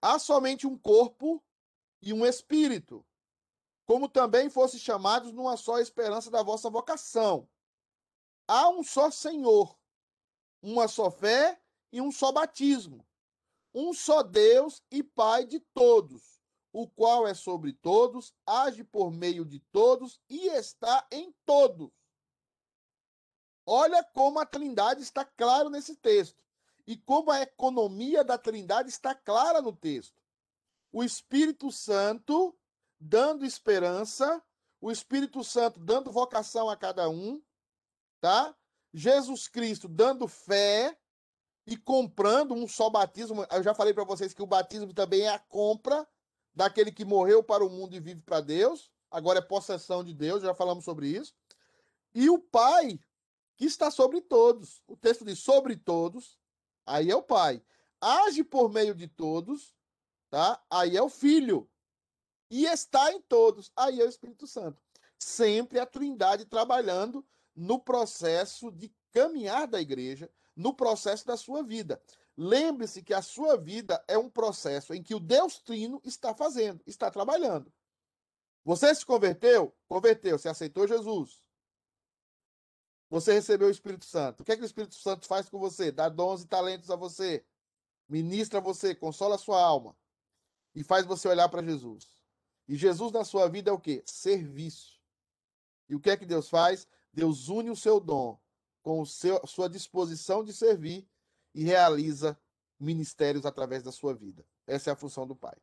[0.00, 1.42] Há somente um corpo
[2.02, 3.06] e um espírito,
[3.86, 7.48] como também fosse chamados numa só esperança da vossa vocação.
[8.48, 9.78] Há um só Senhor,
[10.62, 11.60] uma só fé
[11.92, 13.06] e um só batismo.
[13.74, 16.34] Um só Deus e Pai de todos
[16.74, 21.88] o qual é sobre todos, age por meio de todos e está em todos.
[23.64, 26.36] Olha como a Trindade está claro nesse texto
[26.84, 30.20] e como a economia da Trindade está clara no texto.
[30.90, 32.58] O Espírito Santo
[32.98, 34.42] dando esperança,
[34.80, 37.40] o Espírito Santo dando vocação a cada um,
[38.20, 38.52] tá?
[38.92, 40.98] Jesus Cristo dando fé
[41.66, 43.46] e comprando um só batismo.
[43.50, 46.06] Eu já falei para vocês que o batismo também é a compra
[46.54, 50.42] daquele que morreu para o mundo e vive para Deus, agora é possessão de Deus,
[50.42, 51.34] já falamos sobre isso.
[52.14, 53.00] E o Pai,
[53.56, 54.82] que está sobre todos.
[54.86, 56.38] O texto diz sobre todos,
[56.86, 57.62] aí é o Pai.
[58.00, 59.74] Age por meio de todos,
[60.30, 60.62] tá?
[60.70, 61.68] Aí é o Filho.
[62.50, 64.80] E está em todos, aí é o Espírito Santo.
[65.18, 72.00] Sempre a Trindade trabalhando no processo de caminhar da igreja, no processo da sua vida.
[72.36, 76.82] Lembre-se que a sua vida é um processo em que o Deus Trino está fazendo,
[76.86, 77.72] está trabalhando.
[78.64, 79.74] Você se converteu?
[79.86, 81.42] Converteu, você aceitou Jesus.
[83.10, 84.40] Você recebeu o Espírito Santo.
[84.40, 85.92] O que é que o Espírito Santo faz com você?
[85.92, 87.44] Dá dons e talentos a você.
[88.08, 89.96] Ministra você, consola a sua alma.
[90.74, 92.18] E faz você olhar para Jesus.
[92.66, 94.02] E Jesus na sua vida é o quê?
[94.06, 95.00] Serviço.
[95.88, 96.88] E o que é que Deus faz?
[97.12, 98.40] Deus une o seu dom
[98.84, 101.08] com o seu, a sua disposição de servir
[101.54, 102.38] e realiza
[102.78, 104.46] ministérios através da sua vida.
[104.66, 105.56] Essa é a função do Pai.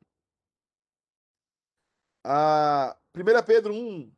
[2.24, 4.12] Ah, 1 Pedro 1.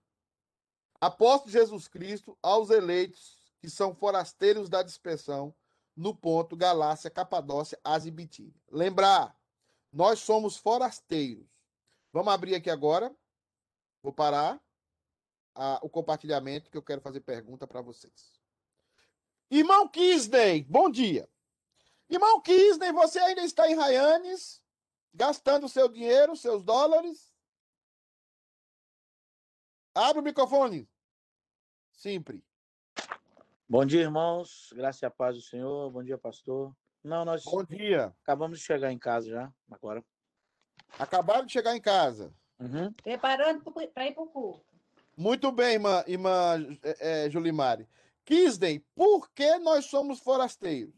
[1.02, 5.54] Apóstolo Jesus Cristo aos eleitos que são forasteiros da dispersão
[5.96, 8.56] no ponto Galácia, Capadócia, Ásia e Bitínia.
[8.72, 9.38] Lembrar,
[9.92, 11.46] nós somos forasteiros.
[12.14, 13.14] Vamos abrir aqui agora.
[14.02, 14.64] Vou parar
[15.54, 18.33] a, o compartilhamento que eu quero fazer pergunta para vocês.
[19.54, 21.30] Irmão Kisney, bom dia.
[22.10, 24.60] Irmão Kisney, você ainda está em Raianes,
[25.14, 27.32] gastando seu dinheiro, seus dólares?
[29.94, 30.90] Abre o microfone.
[31.92, 32.44] Sempre.
[33.70, 34.74] Bom dia, irmãos.
[34.74, 35.92] Graça e a paz do Senhor.
[35.92, 36.76] Bom dia, pastor.
[37.04, 37.44] Não, nós.
[37.44, 38.12] Bom dia.
[38.24, 40.04] Acabamos de chegar em casa já, agora.
[40.98, 42.34] Acabaram de chegar em casa.
[42.60, 42.92] Uhum.
[42.94, 44.66] Preparando para ir para o culto.
[45.16, 47.88] Muito bem, irmã, irmã é, é, Julimari.
[48.26, 50.96] Kisney, por que nós somos forasteiros?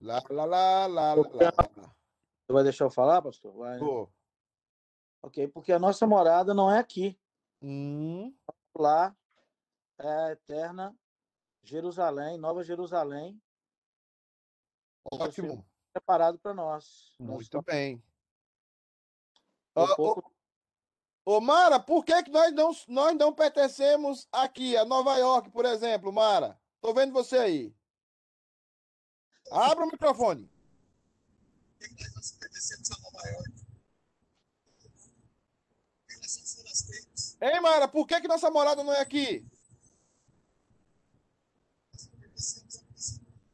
[0.00, 1.24] Lá, lá, lá, lá, lá.
[2.46, 3.52] Você vai deixar eu falar, pastor?
[3.52, 3.78] Vai.
[5.22, 7.18] Ok, porque a nossa morada não é aqui.
[7.60, 8.34] Hum.
[8.76, 9.16] Lá
[9.98, 10.96] é a eterna
[11.62, 13.40] Jerusalém, Nova Jerusalém.
[15.10, 15.66] Ótimo.
[15.92, 17.16] Preparado para nós.
[17.18, 18.02] Muito nós bem.
[19.76, 20.32] Um pouco...
[21.30, 25.66] Ô, Mara, por que, que nós, não, nós não pertencemos aqui, a Nova York, por
[25.66, 26.58] exemplo, Mara?
[26.80, 27.74] Tô vendo você aí.
[29.50, 30.50] Abra o microfone.
[37.42, 39.46] Ei, Mara, por que, que nossa morada não é aqui?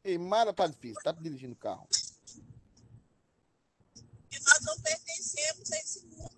[0.01, 1.85] Ei, Mara, tá difícil, tá dirigindo o carro.
[4.31, 6.34] E nós não pertencemos a esse mundo.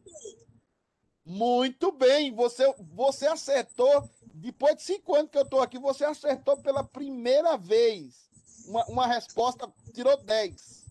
[1.30, 4.10] Muito bem, você, você acertou.
[4.34, 8.30] Depois de cinco anos que eu estou aqui, você acertou pela primeira vez.
[8.66, 10.86] Uma, uma resposta, tirou 10.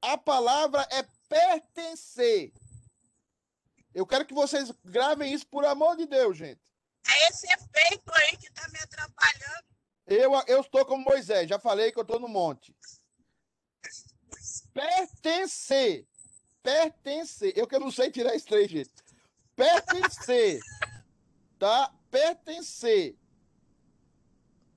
[0.00, 2.54] A palavra é pertencer.
[3.94, 6.62] Eu quero que vocês gravem isso, por amor de Deus, gente.
[7.06, 9.66] É esse efeito aí que tá me atrapalhando.
[10.06, 12.74] Eu, eu estou como Moisés, já falei que eu estou no monte.
[14.72, 16.08] Pertencer.
[16.64, 17.52] Pertencer.
[17.54, 18.90] Eu que não sei tirar esse três, gente.
[19.54, 20.60] Pertencer.
[21.58, 21.94] Tá?
[22.10, 23.14] Pertencer.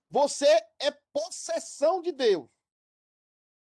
[0.10, 0.46] Você
[0.80, 2.50] é possessão de Deus.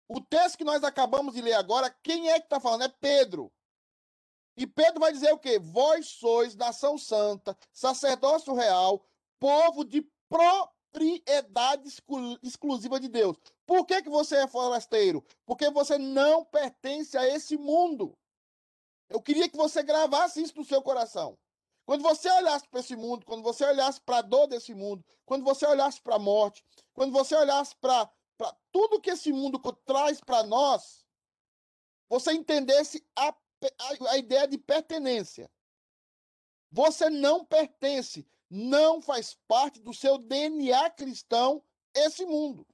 [0.09, 2.85] O texto que nós acabamos de ler agora, quem é que está falando?
[2.85, 3.53] É Pedro.
[4.57, 5.59] E Pedro vai dizer o quê?
[5.59, 9.05] Vós sois nação santa, sacerdócio real,
[9.41, 13.37] povo de propriedade exclu exclusiva de Deus.
[13.73, 15.25] Por que, que você é forasteiro?
[15.47, 18.15] Porque você não pertence a esse mundo.
[19.09, 21.39] Eu queria que você gravasse isso no seu coração.
[21.87, 25.43] Quando você olhasse para esse mundo, quando você olhasse para a dor desse mundo, quando
[25.43, 28.11] você olhasse para a morte, quando você olhasse para
[28.71, 31.07] tudo que esse mundo traz para nós,
[32.11, 35.51] você entendesse a, a, a ideia de pertenência.
[36.71, 42.67] Você não pertence, não faz parte do seu DNA cristão esse mundo.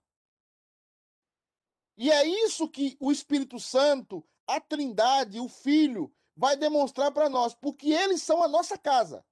[1.99, 7.55] E é isso que o Espírito Santo, a Trindade, o Filho, vai demonstrar para nós,
[7.55, 9.27] porque eles são a nossa casa.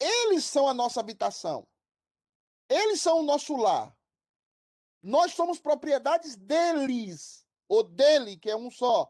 [0.00, 1.64] Eles são a nossa habitação.
[2.68, 3.96] Eles são o nosso lar.
[5.00, 9.08] Nós somos propriedades deles, ou dele, que é um só,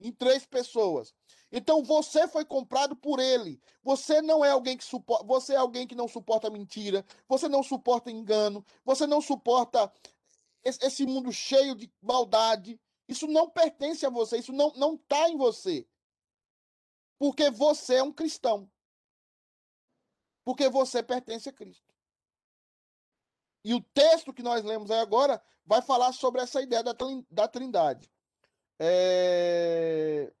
[0.00, 1.12] em três pessoas.
[1.50, 3.60] Então você foi comprado por ele.
[3.82, 7.62] Você não é alguém que suporta, você é alguém que não suporta mentira, você não
[7.62, 9.92] suporta engano, você não suporta
[10.64, 12.80] esse mundo cheio de maldade.
[13.06, 15.86] Isso não pertence a você, isso não não tá em você.
[17.18, 18.70] Porque você é um cristão.
[20.44, 21.94] Porque você pertence a Cristo.
[23.64, 26.94] E o texto que nós lemos aí agora vai falar sobre essa ideia da,
[27.30, 28.12] da trindade.
[28.78, 30.32] É...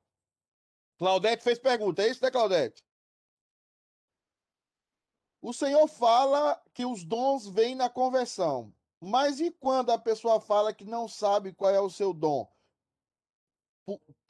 [0.98, 2.84] Claudete fez pergunta, é isso, né, Claudete?
[5.40, 8.74] O Senhor fala que os dons vêm na conversão.
[9.04, 12.48] Mas e quando a pessoa fala que não sabe qual é o seu dom?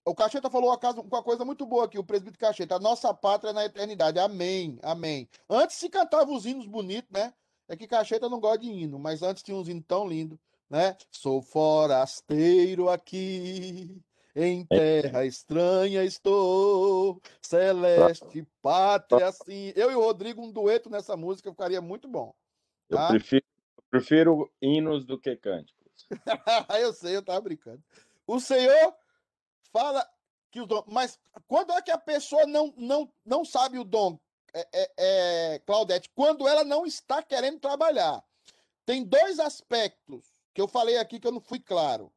[0.04, 2.76] O Cacheta falou uma coisa muito boa aqui, o presbítero Cacheta.
[2.76, 4.18] A nossa pátria é na eternidade.
[4.18, 5.28] Amém, amém.
[5.48, 7.32] Antes se cantava os hinos bonitos, né?
[7.66, 10.96] É que Cacheta não gosta de hino, mas antes tinha uns hinos tão lindos, né?
[11.10, 14.02] Sou forasteiro aqui,
[14.36, 19.72] em terra estranha estou, celeste pátria assim.
[19.74, 22.34] Eu e o Rodrigo, um dueto nessa música ficaria muito bom.
[22.88, 23.04] Tá?
[23.04, 23.44] Eu, prefiro,
[24.00, 26.06] prefiro hinos do que cânticos.
[26.80, 27.82] eu sei, eu tava brincando.
[28.26, 28.94] O Senhor
[29.72, 30.06] fala
[30.50, 30.84] que o dom.
[30.86, 34.18] Mas quando é que a pessoa não, não, não sabe o dom?
[34.54, 38.24] é, é, é, Claudete, quando ela não está querendo trabalhar.
[38.86, 42.12] Tem dois aspectos que eu falei aqui que eu não fui claro.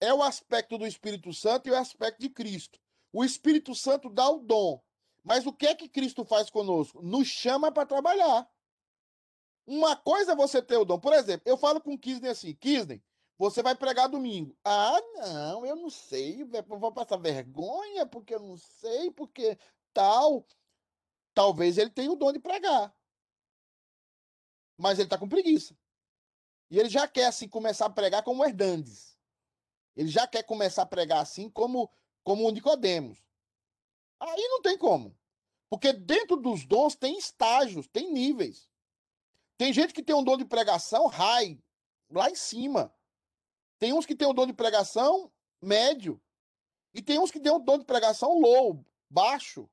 [0.00, 2.78] É o aspecto do Espírito Santo e o aspecto de Cristo.
[3.12, 4.82] O Espírito Santo dá o dom.
[5.24, 7.00] Mas o que é que Cristo faz conosco?
[7.00, 8.48] Nos chama para trabalhar.
[9.66, 10.98] Uma coisa é você ter o dom.
[10.98, 13.02] Por exemplo, eu falo com o Kisney assim: Kisney,
[13.38, 14.56] você vai pregar domingo.
[14.64, 16.42] Ah, não, eu não sei.
[16.42, 19.58] Eu vou passar vergonha porque eu não sei, porque
[19.92, 20.46] tal.
[21.34, 22.94] Talvez ele tenha o dom de pregar.
[24.76, 25.76] Mas ele está com preguiça.
[26.70, 29.18] E ele já quer, assim, começar a pregar como Hernandes.
[29.94, 31.90] Ele já quer começar a pregar assim como,
[32.24, 33.18] como o Nicodemos.
[34.18, 35.16] Aí não tem como.
[35.68, 38.71] Porque dentro dos dons tem estágios, tem níveis.
[39.62, 41.56] Tem gente que tem um dom de pregação high,
[42.10, 42.92] lá em cima.
[43.78, 45.32] Tem uns que tem um dom de pregação
[45.62, 46.20] médio.
[46.92, 49.70] E tem uns que tem um dom de pregação low, baixo.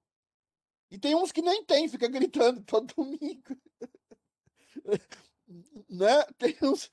[0.92, 3.60] E tem uns que nem tem, fica gritando todo domingo.
[5.90, 6.24] né?
[6.38, 6.92] Tem uns,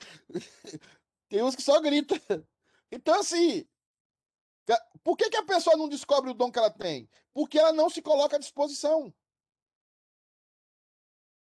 [1.29, 2.19] tem uns que só grita.
[2.91, 3.69] Então, assim,
[5.05, 7.11] por que, que a pessoa não descobre o dom que ela tem?
[7.35, 9.13] Porque ela não se coloca à disposição.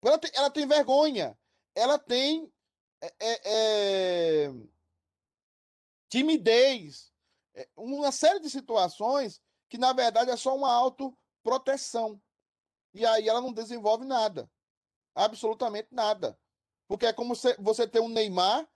[0.02, 1.38] Ela tem, ela tem vergonha.
[1.76, 2.52] Ela tem
[3.02, 4.54] é, é, é,
[6.10, 7.12] timidez.
[7.56, 12.22] É, uma série de situações que, na verdade, é só uma autoproteção.
[12.93, 14.50] E aí ela não desenvolve nada.
[15.14, 16.39] Absolutamente nada.
[16.88, 18.68] Porque é como se você ter um Neymar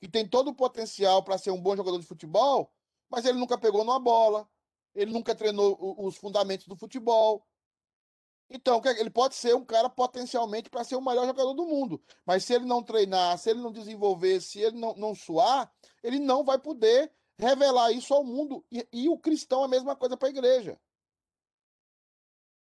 [0.00, 2.72] que tem todo o potencial para ser um bom jogador de futebol,
[3.08, 4.48] mas ele nunca pegou numa bola,
[4.94, 7.46] ele nunca treinou os fundamentos do futebol.
[8.54, 12.02] Então, é ele pode ser um cara potencialmente para ser o melhor jogador do mundo,
[12.26, 15.72] mas se ele não treinar, se ele não desenvolver, se ele não, não suar,
[16.02, 18.62] ele não vai poder revelar isso ao mundo.
[18.70, 20.78] E, e o cristão é a mesma coisa para a igreja.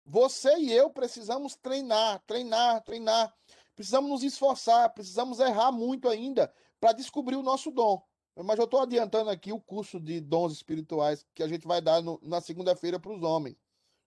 [0.05, 3.35] Você e eu precisamos treinar, treinar, treinar.
[3.75, 8.01] Precisamos nos esforçar, precisamos errar muito ainda para descobrir o nosso dom.
[8.35, 12.01] Mas eu estou adiantando aqui o curso de dons espirituais que a gente vai dar
[12.01, 13.57] no- na segunda-feira para os homens.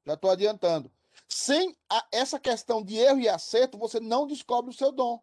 [0.07, 0.91] Já estou adiantando.
[1.29, 5.23] Sem a- essa questão de erro e acerto, você não descobre o seu dom.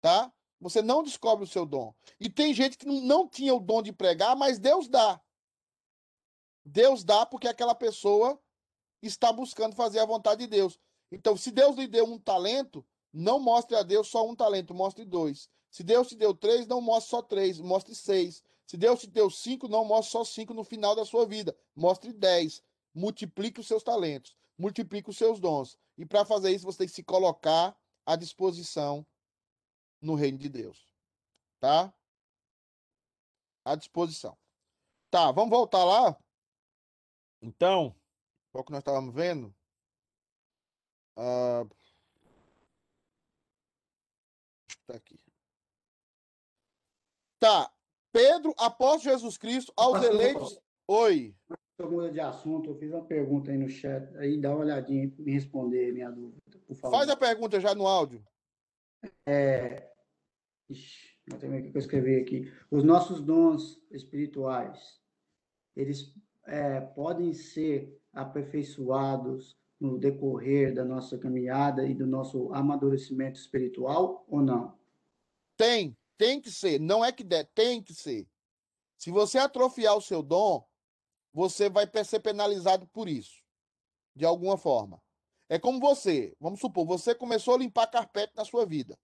[0.00, 0.32] Tá?
[0.60, 1.94] Você não descobre o seu dom.
[2.20, 5.20] E tem gente que não- não tinha o dom de pregar, mas Deus dá.
[6.64, 8.40] Deus dá porque aquela pessoa
[9.02, 10.78] está buscando fazer a vontade de Deus.
[11.10, 15.04] Então, se Deus lhe deu um talento, não mostre a Deus só um talento, mostre
[15.04, 15.48] dois.
[15.70, 18.42] Se Deus te deu três, não mostre só três, mostre seis.
[18.66, 22.12] Se Deus te deu cinco, não mostre só cinco no final da sua vida, mostre
[22.12, 22.62] dez.
[22.94, 25.78] Multiplique os seus talentos, multiplique os seus dons.
[25.96, 27.76] E para fazer isso, você tem que se colocar
[28.06, 29.06] à disposição
[30.00, 30.92] no reino de Deus.
[31.60, 31.94] Tá?
[33.64, 34.36] À disposição.
[35.10, 36.18] Tá, vamos voltar lá?
[37.40, 37.94] Então,
[38.50, 39.54] qual que nós estávamos vendo?
[41.16, 41.64] Ah,
[44.86, 45.20] tá aqui.
[47.38, 47.72] Tá.
[48.12, 50.58] Pedro, após Jesus Cristo, aos eleitos.
[50.86, 51.34] Oi.
[51.78, 55.22] Eu de assunto, eu fiz uma pergunta aí no chat, aí dá uma olhadinha e
[55.22, 56.96] me responder minha dúvida, por favor.
[56.96, 58.24] Faz a pergunta já no áudio.
[59.26, 59.90] É...
[60.68, 62.52] Ixi, não tem o que eu escrevi aqui.
[62.70, 65.00] Os nossos dons espirituais,
[65.74, 66.14] eles
[66.46, 74.40] é, podem ser aperfeiçoados no decorrer da nossa caminhada e do nosso amadurecimento espiritual ou
[74.40, 74.78] não?
[75.56, 76.78] Tem, tem que ser.
[76.78, 78.28] Não é que der, tem que ser.
[78.96, 80.64] Se você atrofiar o seu dom,
[81.32, 83.42] você vai ser penalizado por isso,
[84.14, 85.02] de alguma forma.
[85.48, 88.98] É como você, vamos supor, você começou a limpar carpete na sua vida.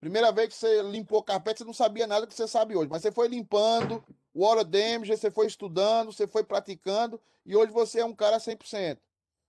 [0.00, 3.02] Primeira vez que você limpou carpete, você não sabia nada que você sabe hoje, mas
[3.02, 8.00] você foi limpando, o Hora Damage, você foi estudando, você foi praticando, e hoje você
[8.00, 8.98] é um cara 100%.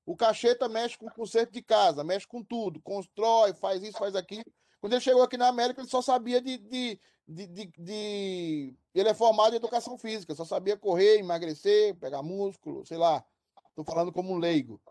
[0.06, 4.46] O Cacheta mexe com conserto de casa, mexe com tudo, constrói, faz isso, faz aquilo.
[4.84, 9.08] Quando ele chegou aqui na América, ele só sabia de, de, de, de- de- Ele
[9.08, 13.26] é formado em educação física, só sabia correr, emagrecer, pegar músculo, sei lá.
[13.70, 14.82] Estou falando como um leigo.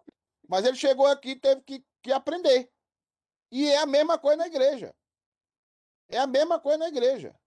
[0.48, 2.72] Mas ele chegou aqui e teve que, que aprender.
[3.50, 4.94] E é a mesma coisa na igreja.
[6.08, 7.38] É a mesma coisa na igreja.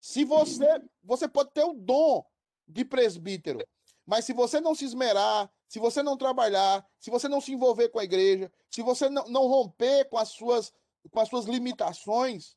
[0.00, 0.64] Se você.
[1.02, 2.24] Você pode ter o dom
[2.64, 3.66] de presbítero,
[4.06, 7.88] mas se você não se esmerar, se você não trabalhar, se você não se envolver
[7.88, 10.72] com a igreja, se você não, não romper com as suas
[11.08, 12.56] com as suas limitações,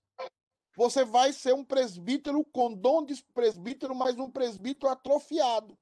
[0.75, 5.77] você vai ser um presbítero com dom de presbítero, mas um presbítero atrofiado.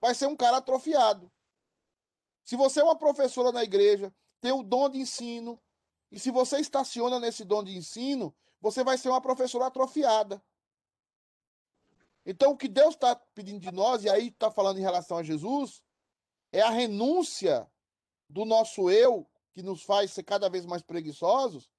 [0.00, 1.30] Vai ser um cara atrofiado.
[2.44, 5.60] Se você é uma professora na igreja, tem o dom de ensino,
[6.10, 10.42] e se você estaciona nesse dom de ensino, você vai ser uma professora atrofiada.
[12.26, 15.22] Então, o que Deus está pedindo de nós, e aí está falando em relação a
[15.22, 15.82] Jesus,
[16.52, 17.70] é a renúncia
[18.28, 21.70] do nosso eu, que nos faz ser cada vez mais preguiçosos,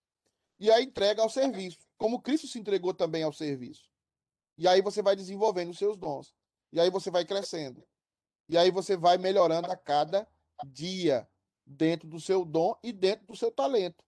[0.58, 3.92] e a entrega ao serviço, como Cristo se entregou também ao serviço.
[4.58, 6.34] E aí você vai desenvolvendo os seus dons.
[6.72, 7.86] E aí você vai crescendo.
[8.48, 10.28] E aí você vai melhorando a cada
[10.66, 11.28] dia
[11.66, 14.04] dentro do seu dom e dentro do seu talento.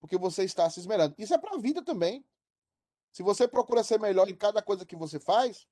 [0.00, 1.14] Porque você está se esmerando.
[1.18, 2.24] Isso é para a vida também.
[3.10, 5.66] Se você procura ser melhor em cada coisa que você faz,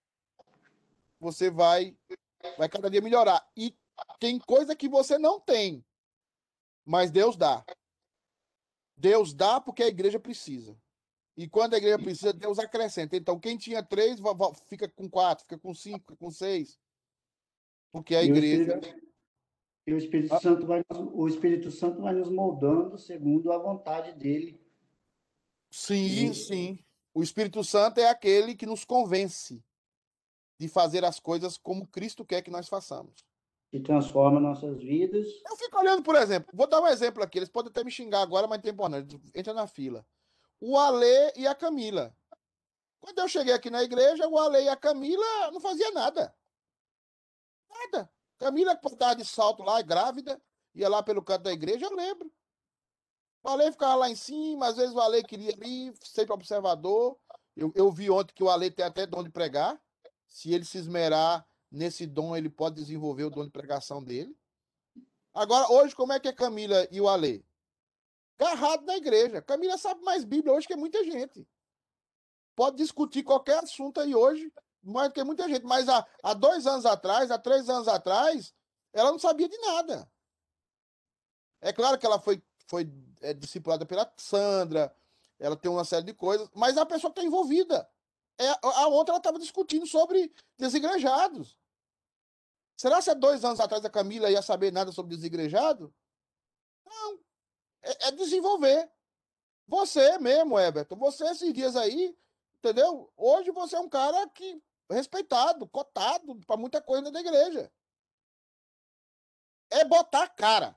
[1.21, 1.97] você vai
[2.59, 3.47] vai cada dia melhorar.
[3.57, 3.77] E
[4.19, 5.85] tem coisa que você não tem,
[6.85, 7.65] mas Deus dá.
[8.97, 10.77] Deus dá porque a igreja precisa.
[11.37, 13.17] E quando a igreja precisa, Deus acrescenta.
[13.17, 14.21] Então, quem tinha três,
[14.67, 16.79] fica com quatro, fica com cinco, fica com seis.
[17.93, 18.81] Porque a igreja.
[19.87, 24.13] E o Espírito Santo vai, nos- o Espírito Santo vai nos moldando segundo a vontade
[24.13, 24.61] dele.
[25.71, 26.79] Sim, E- sim.
[27.13, 29.63] O Espírito Santo é aquele que nos convence
[30.59, 33.25] de fazer as coisas como Cristo quer que nós façamos.
[33.75, 35.27] Que transforma nossas vidas.
[35.51, 37.41] Eu fico olhando, por exemplo, vou dar um exemplo aqui.
[37.41, 39.21] Eles podem até me xingar agora, mas não tem importância.
[39.35, 40.07] Entra na fila.
[40.61, 42.17] O Alê e a Camila.
[43.01, 46.33] Quando eu cheguei aqui na igreja, o Alê e a Camila não fazia nada.
[47.69, 48.09] Nada.
[48.39, 50.41] Camila estava de salto lá, grávida,
[50.73, 52.33] ia lá pelo canto da igreja, eu lembro.
[53.43, 57.19] O Ale ficava lá em cima, às vezes o Ale queria ir, sempre observador.
[57.57, 59.77] Eu, eu vi ontem que o Ale tem até dom de pregar.
[60.29, 61.45] Se ele se esmerar
[61.75, 64.35] nesse dom, ele pode desenvolver o dom de pregação dele.
[65.35, 67.45] Agora, hoje, como é que é Camila e o Ale?
[68.39, 69.43] Agarrado na igreja.
[69.43, 71.47] Camila sabe mais Bíblia hoje que muita gente.
[72.55, 74.53] Pode discutir qualquer assunto aí hoje,
[74.83, 75.65] mais do que muita gente.
[75.65, 78.55] Mas há, há dois anos atrás, há três anos atrás,
[78.93, 80.09] ela não sabia de nada.
[81.61, 82.89] É claro que ela foi, foi
[83.21, 84.95] é, discipulada pela Sandra,
[85.41, 87.89] ela tem uma série de coisas, mas a pessoa que está envolvida.
[88.39, 91.57] É, a outra ela estava discutindo sobre desigrejados.
[92.77, 95.95] Será que há dois anos atrás a Camila ia saber nada sobre desigrejado?
[96.85, 97.21] Não.
[97.83, 98.91] É, é desenvolver.
[99.67, 102.17] Você mesmo, Everton, você esses dias aí,
[102.59, 103.11] entendeu?
[103.17, 107.73] Hoje você é um cara que respeitado, cotado para muita coisa da igreja.
[109.71, 110.77] É botar cara.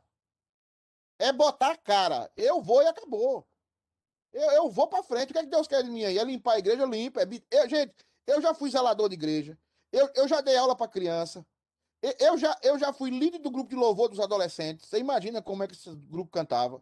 [1.19, 2.31] É botar cara.
[2.35, 3.47] Eu vou e acabou.
[4.31, 5.31] Eu, eu vou para frente.
[5.31, 6.17] O que, é que Deus quer de mim aí?
[6.17, 6.83] É limpar a igreja?
[6.83, 7.19] Eu limpo.
[7.19, 7.23] É...
[7.51, 7.93] Eu, gente,
[8.25, 9.57] eu já fui zelador de igreja.
[9.91, 11.45] Eu, eu já dei aula para criança.
[12.01, 14.87] Eu, já, eu já fui líder do grupo de louvor dos adolescentes.
[14.87, 16.81] Você imagina como é que esse grupo cantava.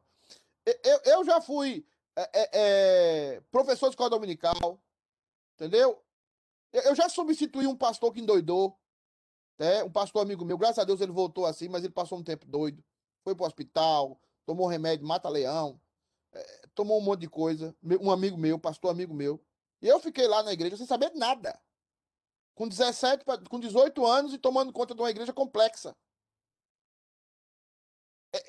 [0.65, 1.85] Eu, eu já fui
[2.15, 4.81] é, é, é, professor de escola dominical.
[5.55, 6.03] Entendeu?
[6.73, 8.77] Eu, já substituí um pastor que endoidou.
[9.57, 9.83] Né?
[9.83, 10.57] Um pastor amigo meu.
[10.57, 12.83] Graças a Deus ele voltou assim, mas ele passou um tempo doido.
[13.23, 15.79] Foi para o hospital, tomou remédio, mata-leão
[16.73, 17.75] tomou um monte de coisa.
[18.01, 19.41] Um amigo meu, pastor amigo meu.
[19.81, 21.57] E eu fiquei lá na igreja sem saber nada.
[22.55, 25.95] Com 17, com 18 anos e tomando conta de uma igreja complexa.
[28.33, 28.39] É,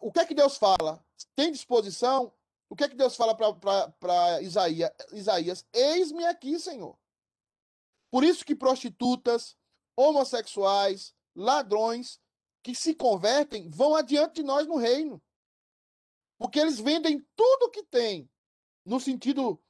[0.00, 1.04] o que é que Deus fala?
[1.34, 2.32] Tem disposição?
[2.68, 4.90] O que é que Deus fala para Isaías?
[5.12, 6.98] Isaías, eis-me aqui, Senhor.
[8.10, 9.56] Por isso que prostitutas,
[9.96, 12.20] homossexuais, ladrões
[12.62, 15.22] que se convertem vão adiante de nós no reino.
[16.38, 18.28] Porque eles vendem tudo que tem
[18.84, 19.62] no sentido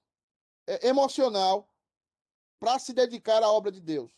[0.66, 1.68] é, emocional
[2.58, 4.12] para se dedicar à obra de Deus,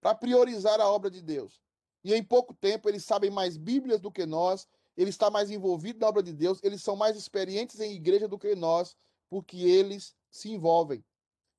[0.00, 1.60] para priorizar a obra de Deus.
[2.04, 6.00] E em pouco tempo eles sabem mais Bíblias do que nós, eles estão mais envolvidos
[6.00, 8.96] na obra de Deus, eles são mais experientes em igreja do que nós,
[9.28, 11.04] porque eles se envolvem.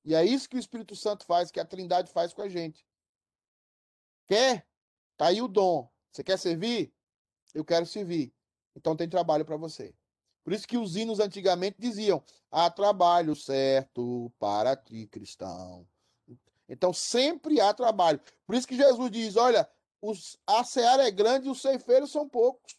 [0.04, 2.86] E é isso que o Espírito Santo faz, que a Trindade faz com a gente.
[4.26, 4.66] Quer?
[5.16, 5.90] Tá aí o dom.
[6.10, 6.92] Você quer servir?
[7.54, 8.32] Eu quero servir.
[8.74, 9.94] Então tem trabalho para você.
[10.44, 15.86] Por isso que os hinos antigamente diziam: há trabalho certo para ti, cristão.
[16.68, 18.20] Então sempre há trabalho.
[18.46, 19.68] Por isso que Jesus diz: olha,
[20.02, 22.78] os, a seara é grande e os ceifeiros são poucos.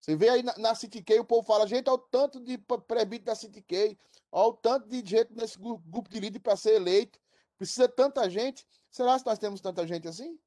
[0.00, 3.34] Você vê aí na, na o povo fala: gente, olha o tanto de prebito da
[3.34, 3.98] CityK,
[4.32, 7.20] olha o tanto de gente nesse grupo de líder para ser eleito.
[7.58, 8.66] Precisa tanta gente.
[8.90, 10.38] Será que nós temos tanta gente assim?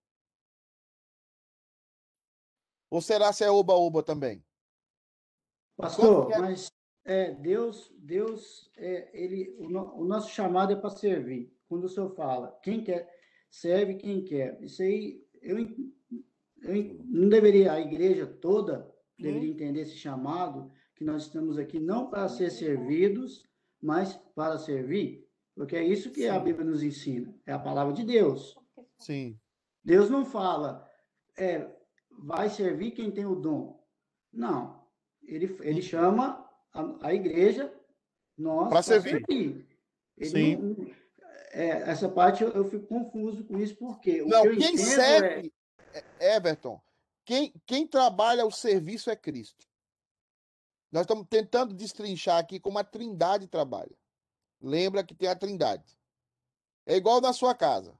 [2.89, 4.43] Ou será se é oba-oba também?
[5.77, 6.37] Pastor, é?
[6.39, 6.71] mas
[7.05, 11.51] é, Deus, Deus, é, ele, o, no, o, nosso chamado é para servir.
[11.67, 13.09] Quando o senhor fala, quem quer,
[13.49, 14.61] serve quem quer.
[14.61, 21.23] Isso aí, eu, eu não deveria, a igreja toda deveria entender esse chamado, que nós
[21.23, 23.43] estamos aqui não para ser servidos,
[23.81, 26.29] mas para servir, porque é isso que Sim.
[26.29, 28.55] a Bíblia nos ensina, é a palavra de Deus.
[28.99, 29.39] Sim.
[29.83, 30.89] Deus não fala,
[31.37, 31.69] é,
[32.09, 33.83] vai servir quem tem o dom.
[34.31, 34.83] Não,
[35.23, 37.73] ele, ele chama a, a igreja
[38.37, 39.23] nós para servir.
[39.27, 39.67] servir.
[40.21, 40.55] Sim.
[40.55, 40.82] Não,
[41.53, 45.53] é, essa parte eu, eu, fico confuso com isso, porque o não, que quem serve,
[45.93, 46.35] é...
[46.35, 46.81] Everton,
[47.23, 49.65] quem, quem trabalha o serviço é Cristo.
[50.91, 53.95] Nós estamos tentando destrinchar aqui como a trindade trabalha.
[54.61, 55.97] Lembra que tem a trindade.
[56.85, 57.97] É igual na sua casa.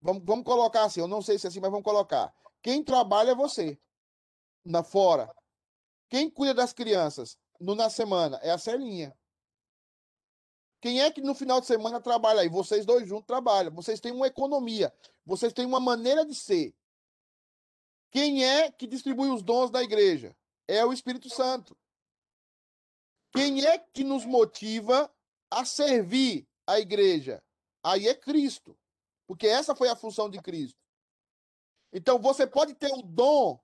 [0.00, 2.34] Vamos, vamos colocar assim, eu não sei se é assim, mas vamos colocar.
[2.62, 3.78] Quem trabalha é você.
[4.64, 5.32] Na fora.
[6.08, 9.16] Quem cuida das crianças no, na semana é a Celinha.
[10.82, 12.48] Quem é que no final de semana trabalha aí?
[12.48, 13.72] Vocês dois juntos trabalham.
[13.72, 14.92] Vocês têm uma economia.
[15.24, 16.74] Vocês têm uma maneira de ser.
[18.10, 20.36] Quem é que distribui os dons da igreja?
[20.66, 21.78] É o Espírito Santo.
[23.32, 25.08] Quem é que nos motiva
[25.52, 27.40] a servir a igreja?
[27.80, 28.76] Aí é Cristo.
[29.24, 30.82] Porque essa foi a função de Cristo.
[31.92, 33.62] Então você pode ter o dom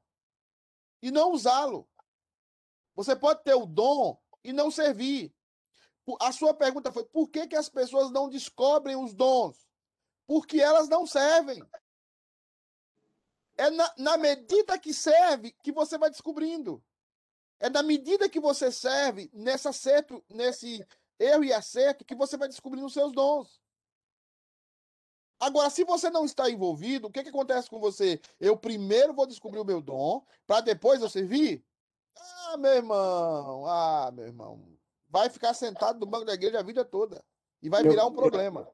[1.03, 1.89] e não usá-lo.
[2.95, 5.35] Você pode ter o dom e não servir.
[6.21, 9.67] A sua pergunta foi: por que, que as pessoas não descobrem os dons?
[10.27, 11.63] Porque elas não servem.
[13.57, 16.83] É na, na medida que serve que você vai descobrindo.
[17.59, 20.87] É na medida que você serve nesse acerto, nesse
[21.19, 23.61] erro e acerto, que você vai descobrindo os seus dons.
[25.41, 28.21] Agora, se você não está envolvido, o que, que acontece com você?
[28.41, 31.65] Eu primeiro vou descobrir o meu dom, para depois eu servir?
[32.17, 34.78] Ah, meu irmão, ah, meu irmão.
[35.09, 37.25] Vai ficar sentado no banco da igreja a vida toda.
[37.63, 38.69] E vai eu, virar um problema.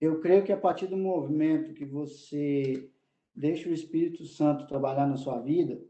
[0.00, 2.90] Eu, eu creio que a partir do movimento que você
[3.34, 5.80] deixa o Espírito Santo trabalhar na sua vida,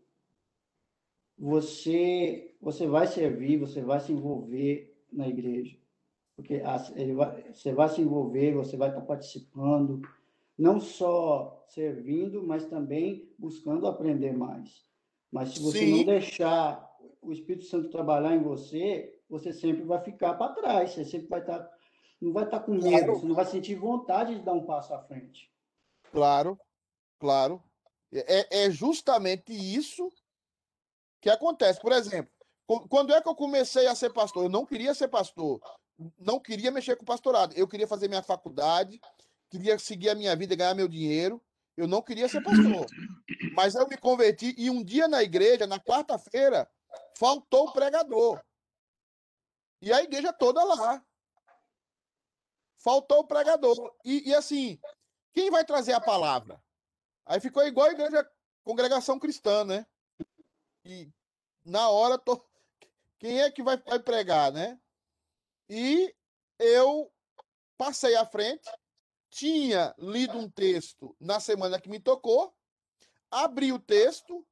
[1.36, 5.76] você você vai servir, você vai se envolver na igreja.
[6.36, 6.62] Porque
[6.94, 10.02] ele vai, você vai se envolver, você vai estar participando,
[10.56, 14.84] não só servindo, mas também buscando aprender mais.
[15.32, 15.98] Mas se você Sim.
[15.98, 16.86] não deixar
[17.22, 21.40] o Espírito Santo trabalhar em você, você sempre vai ficar para trás, você sempre vai
[21.40, 21.70] estar
[22.20, 23.14] não vai estar com medo, claro.
[23.14, 25.50] você não vai sentir vontade de dar um passo à frente.
[26.12, 26.58] Claro,
[27.18, 27.62] claro.
[28.12, 30.12] É, é justamente isso
[31.20, 31.80] que acontece.
[31.80, 32.30] Por exemplo,
[32.88, 34.44] quando é que eu comecei a ser pastor?
[34.44, 35.60] Eu não queria ser pastor,
[36.18, 37.54] não queria mexer com pastorado.
[37.56, 39.00] Eu queria fazer minha faculdade,
[39.48, 41.42] queria seguir a minha vida, ganhar meu dinheiro.
[41.76, 42.86] Eu não queria ser pastor.
[43.54, 46.68] Mas eu me converti e um dia na igreja, na quarta-feira,
[47.16, 48.40] faltou o pregador.
[49.80, 51.04] E a igreja toda lá.
[52.78, 53.94] Faltou o pregador.
[54.04, 54.80] E, e assim,
[55.32, 56.62] quem vai trazer a palavra?
[57.26, 58.28] Aí ficou igual a igreja,
[58.64, 59.86] congregação cristã, né?
[60.84, 61.10] E
[61.64, 62.42] na hora, tô...
[63.18, 64.80] quem é que vai, vai pregar, né?
[65.68, 66.14] E
[66.58, 67.12] eu
[67.76, 68.68] passei à frente,
[69.30, 72.54] tinha lido um texto na semana que me tocou,
[73.30, 74.44] abri o texto,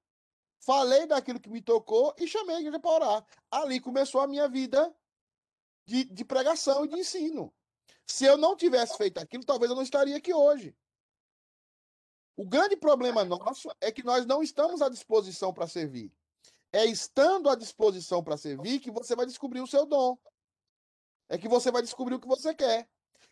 [0.61, 3.27] falei daquilo que me tocou e chamei a igreja para orar.
[3.51, 4.95] Ali começou a minha vida
[5.89, 7.53] de, de pregação e de ensino.
[8.07, 10.77] Se eu não tivesse feito aquilo, talvez eu não estaria aqui hoje.
[12.37, 16.13] O grande problema nosso é que nós não estamos à disposição para servir.
[16.71, 20.19] É estando à disposição para servir que você vai descobrir o seu dom.
[21.27, 22.87] É que você vai descobrir o que você quer.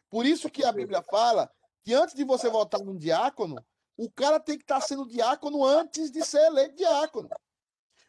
[0.09, 1.53] Por isso que a Bíblia fala
[1.85, 3.63] que antes de você votar num diácono,
[3.99, 7.29] o cara tem que estar sendo diácono antes de ser eleito diácono.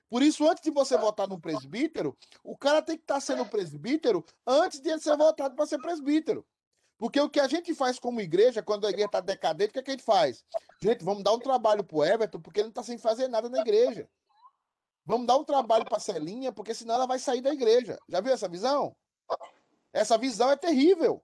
[0.09, 3.45] Por isso, antes de você votar no presbítero, o cara tem que estar tá sendo
[3.45, 6.45] presbítero antes de ele ser votado para ser presbítero.
[6.97, 9.79] Porque o que a gente faz como igreja, quando a igreja está decadente, o que,
[9.79, 10.43] é que a gente faz?
[10.81, 13.49] Gente, vamos dar um trabalho para o Everton, porque ele não está sem fazer nada
[13.49, 14.09] na igreja.
[15.05, 17.99] Vamos dar um trabalho para a Celinha, porque senão ela vai sair da igreja.
[18.09, 18.95] Já viu essa visão?
[19.93, 21.23] Essa visão é terrível.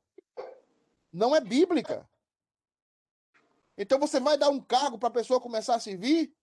[1.11, 2.07] Não é bíblica.
[3.77, 6.33] Então você vai dar um cargo para a pessoa começar a servir?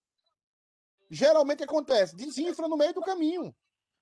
[1.10, 3.54] Geralmente acontece, desinfra no meio do caminho.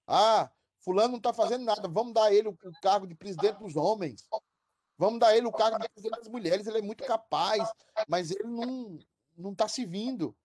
[0.06, 0.50] Ah,
[0.80, 4.28] fulano não está fazendo nada, vamos dar ele o cargo de presidente dos homens.
[4.98, 7.66] Vamos dar ele o cargo de presidente das mulheres, ele é muito capaz,
[8.06, 8.98] mas ele não
[9.38, 10.36] não está se vindo.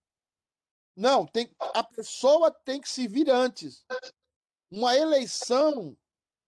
[0.96, 3.84] Não, tem, a pessoa tem que se vir antes.
[4.70, 5.98] Uma eleição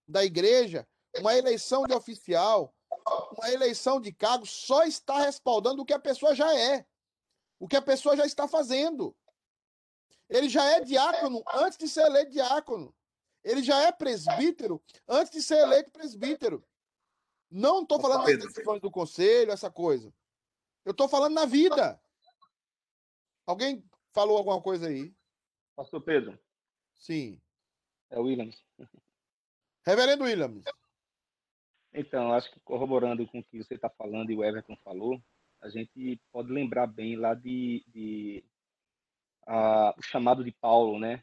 [0.06, 0.86] da igreja,
[1.18, 2.72] uma eleição de oficial,
[3.36, 6.86] uma eleição de cargo só está respaldando o que a pessoa já é,
[7.58, 9.16] o que a pessoa já está fazendo.
[10.28, 12.94] Ele já é diácono antes de ser eleito diácono.
[13.44, 16.64] Ele já é presbítero antes de ser eleito presbítero.
[17.50, 20.12] Não estou falando das decisões do conselho, essa coisa.
[20.84, 22.00] Eu estou falando na vida.
[23.46, 25.14] Alguém falou alguma coisa aí?
[25.76, 26.38] Pastor Pedro.
[26.94, 27.40] Sim.
[28.10, 28.60] É o Williams.
[29.86, 30.64] Reverendo Williams.
[31.92, 35.22] Então, acho que corroborando com o que você está falando e o Everton falou,
[35.60, 38.44] a gente pode lembrar bem lá de, de
[39.46, 41.22] uh, o chamado de Paulo, né?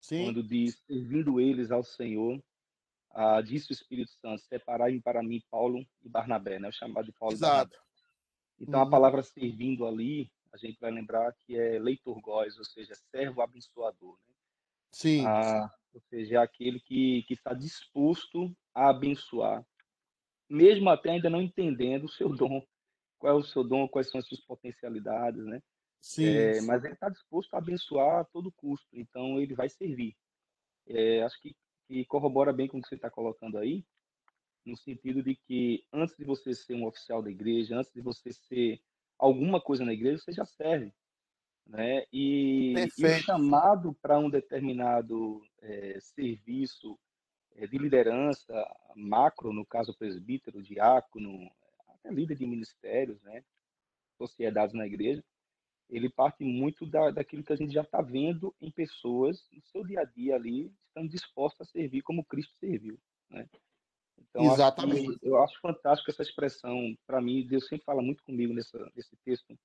[0.00, 0.24] Sim.
[0.24, 2.42] Quando diz, servindo eles ao Senhor,
[3.12, 6.68] uh, disse o Espírito Santo, separai para mim Paulo e Barnabé, né?
[6.68, 7.78] O chamado de Paulo Exato.
[8.60, 8.86] Então, uhum.
[8.86, 13.42] a palavra servindo ali, a gente vai lembrar que é leitor góis, ou seja, servo
[13.42, 14.34] abençoador, né?
[14.92, 15.26] Sim.
[15.26, 19.64] Ah, ou seja, é aquele que, que está disposto a abençoar,
[20.48, 22.64] mesmo até ainda não entendendo o seu dom,
[23.18, 25.60] qual é o seu dom, quais são as suas potencialidades, né?
[26.04, 26.26] Sim.
[26.26, 30.14] É, mas ele está disposto a abençoar a todo custo, então ele vai servir.
[30.86, 33.84] É, acho que que corrobora bem com o que você está colocando aí,
[34.64, 38.32] no sentido de que antes de você ser um oficial da igreja, antes de você
[38.32, 38.80] ser
[39.18, 40.92] alguma coisa na igreja, você já serve.
[41.66, 42.04] Né?
[42.12, 46.98] E, e o chamado para um determinado é, serviço
[47.56, 48.54] é, de liderança
[48.94, 51.50] macro, no caso presbítero, diácono,
[51.88, 53.44] até líder de ministérios, né?
[54.16, 55.22] sociedades na igreja,
[55.88, 59.84] ele parte muito da, daquilo que a gente já está vendo em pessoas no seu
[59.84, 62.98] dia a dia ali, estando dispostas a servir como Cristo serviu,
[63.30, 63.48] né?
[64.18, 65.08] Então, Exatamente.
[65.08, 66.96] Acho que, eu acho fantástico essa expressão.
[67.06, 69.56] Para mim, Deus sempre fala muito comigo nessa, nesse texto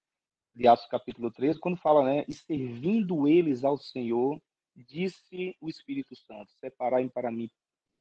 [0.55, 4.41] de Atos capítulo 13, quando fala, né, e servindo eles ao Senhor,
[4.75, 7.49] disse o Espírito Santo, separai para mim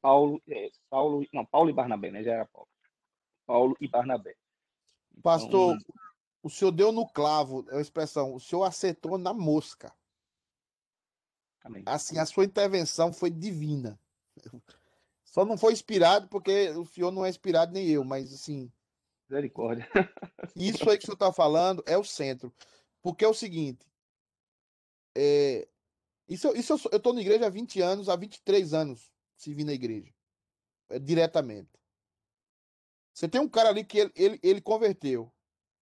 [0.01, 2.69] Paulo, é, Saulo, não, Paulo e Barnabé, né, já era Paulo.
[3.47, 4.35] Paulo e Barnabé.
[5.11, 5.79] Então, Pastor,
[6.43, 9.93] o senhor deu no clavo, é a expressão, o senhor acertou na mosca.
[11.63, 11.83] Amém.
[11.87, 13.99] Assim, a sua intervenção foi divina.
[15.25, 18.73] Só não foi inspirado porque o senhor não é inspirado nem eu, mas assim.
[19.29, 19.87] Misericórdia.
[20.57, 22.55] Isso aí que o senhor está falando é o centro.
[23.03, 23.87] Porque é o seguinte:
[25.15, 25.69] é,
[26.29, 29.73] Isso, isso eu, tô na igreja há 20 anos, há 23 anos, se vir na
[29.73, 30.13] igreja.
[30.89, 31.71] É, diretamente.
[33.13, 35.31] Você tem um cara ali que ele, ele, ele converteu.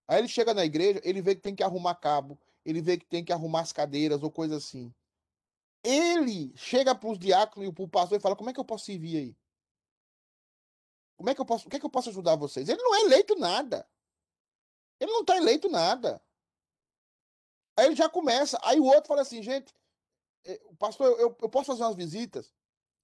[0.09, 3.07] Aí ele chega na igreja, ele vê que tem que arrumar cabo, ele vê que
[3.07, 4.94] tem que arrumar as cadeiras ou coisa assim.
[5.82, 8.64] Ele chega para os diáconos e para o pastor e fala: Como é que eu
[8.64, 9.36] posso servir aí?
[11.16, 12.68] Como é que eu posso, o que é que eu posso ajudar vocês?
[12.68, 13.88] Ele não é eleito nada.
[15.00, 16.22] Ele não está eleito nada.
[17.76, 18.59] Aí ele já começa.
[18.62, 19.74] Aí o outro fala assim: Gente,
[20.44, 22.54] eh, pastor, eu, eu posso fazer umas visitas?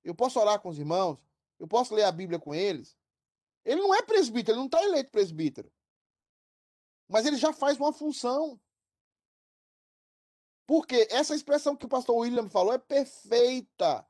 [0.04, 1.18] Eu posso orar com os irmãos?
[1.58, 2.96] Eu posso ler a Bíblia com eles?
[3.64, 5.70] Ele não é presbítero, ele não está eleito presbítero.
[7.12, 8.58] Mas ele já faz uma função.
[10.66, 14.06] Porque essa expressão que o pastor William falou é perfeita.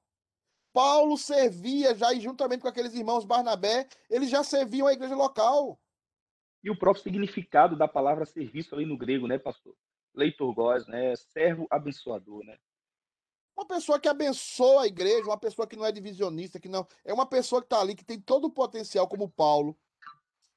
[0.72, 5.80] Paulo servia já, e juntamente com aqueles irmãos Barnabé, eles já serviam a igreja local.
[6.62, 9.74] E o próprio significado da palavra serviço ali no grego, né, pastor?
[10.14, 11.16] Leitor Góes, né?
[11.16, 12.56] Servo abençoador, né?
[13.56, 16.86] Uma pessoa que abençoa a igreja, uma pessoa que não é divisionista, que não.
[17.04, 19.76] É uma pessoa que está ali, que tem todo o potencial, como Paulo,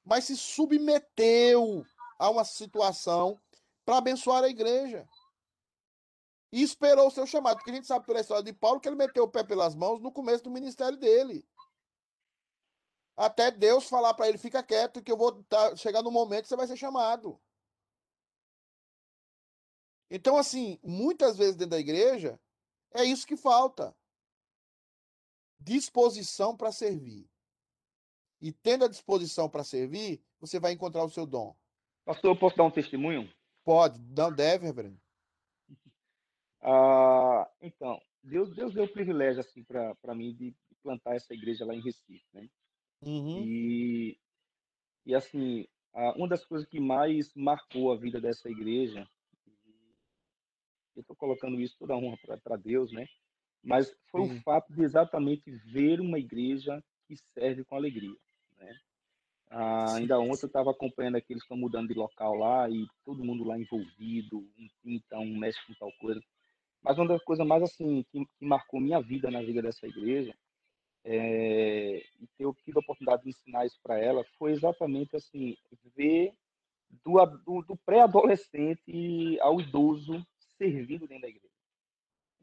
[0.05, 1.83] mas se submeteu
[2.18, 3.39] a uma situação
[3.84, 5.07] para abençoar a igreja.
[6.51, 8.95] E esperou o seu chamado, porque a gente sabe pela história de Paulo que ele
[8.95, 11.47] meteu o pé pelas mãos no começo do ministério dele.
[13.18, 16.49] Até Deus falar para ele: fica quieto, que eu vou tá, chegar no momento que
[16.49, 17.41] você vai ser chamado.
[20.09, 22.39] Então, assim, muitas vezes dentro da igreja,
[22.93, 23.95] é isso que falta.
[25.59, 27.30] Disposição para servir.
[28.39, 31.57] E tendo a disposição para servir, você vai encontrar o seu dom.
[32.05, 33.27] Pastor, eu posso dar um testemunho?
[33.63, 34.99] Pode, não deve, reverendo.
[36.67, 41.75] Ah, então, Deus, Deus deu o privilégio assim para mim de plantar essa igreja lá
[41.75, 42.49] em Recife, né?
[43.03, 43.43] Uhum.
[43.45, 44.17] E,
[45.05, 45.67] e assim,
[46.15, 49.07] uma das coisas que mais marcou a vida dessa igreja,
[50.95, 53.07] eu estou colocando isso toda honra para Deus, né?
[53.63, 58.15] Mas foi o fato de exatamente ver uma igreja que serve com alegria?
[59.49, 63.23] Ah, ainda ontem eu estava acompanhando aqueles que estão mudando de local lá e todo
[63.23, 66.21] mundo lá envolvido, um pinta, um mexe com tal coisa.
[66.83, 70.35] Mas uma das coisas mais assim que, que marcou minha vida na vida dessa igreja
[71.03, 75.55] é, e ter tido a oportunidade de ensinar isso para ela foi exatamente assim
[75.95, 76.33] ver
[77.05, 80.25] do, a- do, do pré-adolescente ao idoso
[80.57, 81.45] servindo dentro da igreja.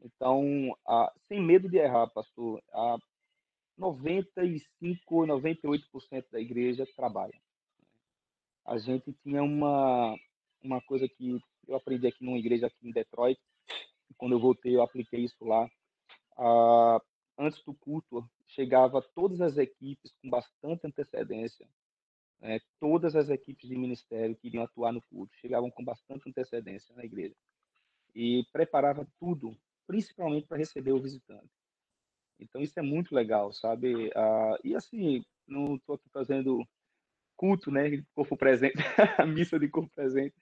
[0.01, 2.97] Então, ah, sem medo de errar, pastor, a
[3.77, 7.33] 95, 98% da igreja trabalha.
[8.65, 10.15] A gente tinha uma
[10.61, 13.39] uma coisa que eu aprendi aqui numa igreja aqui em Detroit,
[14.17, 15.69] quando eu voltei eu apliquei isso lá.
[16.37, 17.01] Ah,
[17.37, 21.67] antes do culto, chegava todas as equipes com bastante antecedência,
[22.39, 26.95] né, todas as equipes de ministério que iriam atuar no culto chegavam com bastante antecedência
[26.95, 27.35] na igreja
[28.15, 29.57] e preparava tudo,
[29.87, 31.49] principalmente para receber o visitante.
[32.43, 34.11] Então isso é muito legal, sabe?
[34.15, 36.65] Ah, e assim, não estou aqui fazendo
[37.35, 38.75] culto, né, de corpo presente,
[39.19, 40.35] a missa de corpo presente,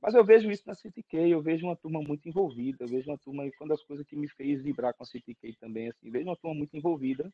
[0.00, 3.18] mas eu vejo isso na CTK, eu vejo uma turma muito envolvida, eu vejo uma
[3.18, 6.28] turma, e uma das coisas que me fez vibrar com a CTK também, assim, vejo
[6.28, 7.32] uma turma muito envolvida,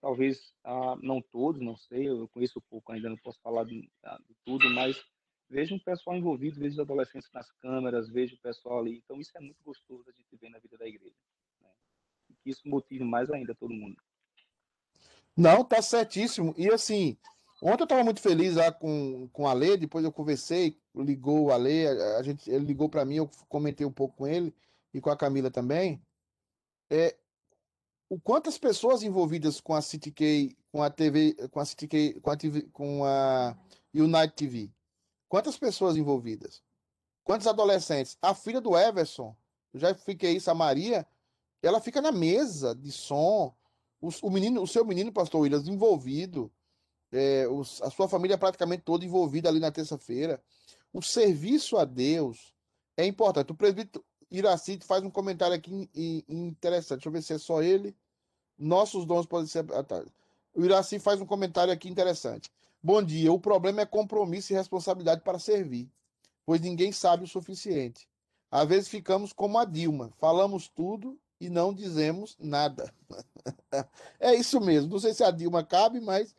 [0.00, 4.18] talvez ah, não todos, não sei, eu conheço pouco ainda, não posso falar de, ah,
[4.26, 5.00] de tudo, mas
[5.48, 9.32] vejo um pessoal envolvido, vejo os adolescentes nas câmeras, vejo o pessoal ali, então isso
[9.36, 11.14] é muito gostoso a gente ver na vida da igreja,
[12.42, 13.96] que isso motive mais ainda todo mundo.
[15.36, 16.54] Não, tá certíssimo.
[16.56, 17.16] E assim,
[17.62, 21.52] ontem eu estava muito feliz lá com, com a Lê, depois eu conversei, ligou o
[21.52, 24.54] Ale, a, a gente, ele ligou para mim, eu comentei um pouco com ele
[24.92, 26.02] e com a Camila também.
[26.90, 27.16] É,
[28.08, 32.36] o quantas pessoas envolvidas com a CityK, com a TV, com a CityK, com a
[32.36, 33.56] TV, com a
[33.94, 34.70] Unite TV.
[35.28, 36.62] Quantas pessoas envolvidas?
[37.22, 38.18] Quantos adolescentes?
[38.20, 39.36] A filha do Everson,
[39.72, 41.06] eu já fiquei isso, a Maria,
[41.62, 43.54] ela fica na mesa de som,
[44.00, 46.50] o, o menino, o seu menino, pastor Williams, envolvido,
[47.12, 50.42] é, os- a sua família praticamente toda envolvida ali na terça-feira.
[50.92, 52.54] O serviço a Deus
[52.96, 53.52] é importante.
[53.52, 56.98] O presbítero Iraci faz um comentário aqui in- in- interessante.
[56.98, 57.96] Deixa eu ver se é só ele.
[58.58, 59.64] Nossos dons podem ser.
[59.72, 60.04] Ah, tá.
[60.54, 62.50] O Iraci faz um comentário aqui interessante.
[62.82, 63.32] Bom dia.
[63.32, 65.90] O problema é compromisso e responsabilidade para servir,
[66.46, 68.08] pois ninguém sabe o suficiente.
[68.50, 72.94] Às vezes ficamos como a Dilma, falamos tudo e não dizemos nada.
[74.20, 74.90] É isso mesmo.
[74.90, 76.36] Não sei se a Dilma cabe, mas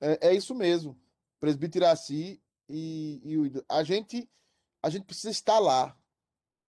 [0.00, 0.98] é, é isso mesmo.
[1.38, 4.28] Presbítero Iraci e, e o a gente
[4.82, 5.96] a gente precisa estar lá.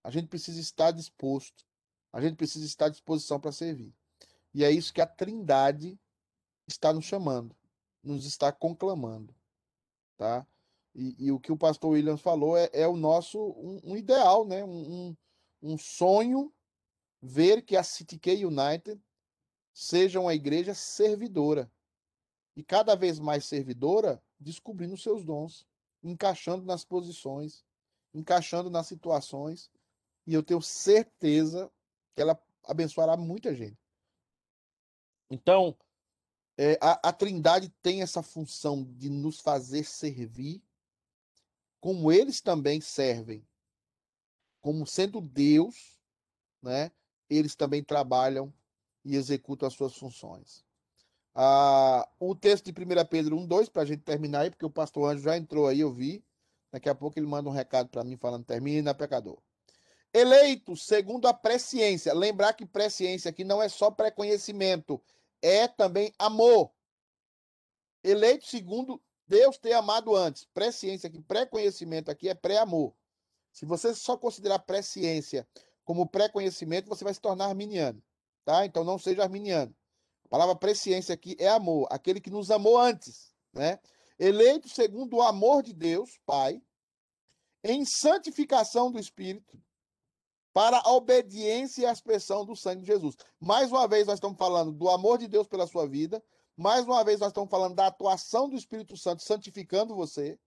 [0.04, 1.64] A gente precisa estar disposto.
[2.12, 3.92] A gente precisa estar à disposição para servir.
[4.54, 5.98] E é isso que a Trindade
[6.68, 7.56] está nos chamando,
[8.02, 9.34] nos está conclamando,
[10.16, 10.46] tá?
[10.94, 14.46] E, e o que o pastor Williams falou é, é o nosso um, um ideal,
[14.46, 14.62] né?
[14.62, 15.16] Um, um,
[15.60, 16.52] um sonho
[17.26, 19.02] ver que a CTK United
[19.72, 21.72] seja uma igreja servidora.
[22.54, 25.66] E cada vez mais servidora, descobrindo seus dons,
[26.02, 27.64] encaixando nas posições,
[28.12, 29.70] encaixando nas situações.
[30.26, 31.72] E eu tenho certeza
[32.14, 33.80] que ela abençoará muita gente.
[35.30, 35.76] Então,
[36.58, 40.62] é, a, a Trindade tem essa função de nos fazer servir,
[41.80, 43.44] como eles também servem,
[44.60, 45.98] como sendo Deus,
[46.62, 46.92] né?
[47.28, 48.52] Eles também trabalham
[49.04, 50.64] e executam as suas funções.
[51.34, 54.70] Ah, o texto de 1 Pedro 1, 2, para a gente terminar aí, porque o
[54.70, 56.24] pastor Anjo já entrou aí, eu vi.
[56.70, 59.38] Daqui a pouco ele manda um recado para mim falando: termina, pecador.
[60.12, 62.14] Eleito segundo a presciência.
[62.14, 65.02] Lembrar que presciência aqui não é só pré-conhecimento,
[65.42, 66.72] é também amor.
[68.02, 70.44] Eleito segundo Deus ter amado antes.
[70.54, 72.94] Presciência aqui, pré-conhecimento aqui é pré-amor.
[73.52, 75.46] Se você só considerar presciência
[75.84, 78.02] como pré-conhecimento, você vai se tornar arminiano,
[78.44, 78.64] tá?
[78.64, 79.74] Então não seja arminiano.
[80.24, 83.78] A palavra presciência aqui é amor, aquele que nos amou antes, né?
[84.18, 86.62] Eleito segundo o amor de Deus, Pai,
[87.62, 89.60] em santificação do Espírito,
[90.52, 93.16] para a obediência e a expressão do sangue de Jesus.
[93.40, 96.22] Mais uma vez, nós estamos falando do amor de Deus pela sua vida.
[96.56, 100.38] Mais uma vez, nós estamos falando da atuação do Espírito Santo santificando você.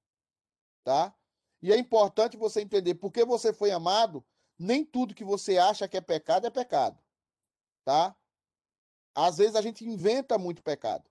[0.85, 1.13] Tá?
[1.61, 4.23] E é importante você entender, porque você foi amado,
[4.57, 6.97] nem tudo que você acha que é pecado é pecado.
[7.83, 8.15] Tá?
[9.13, 11.09] Às vezes a gente inventa muito pecado.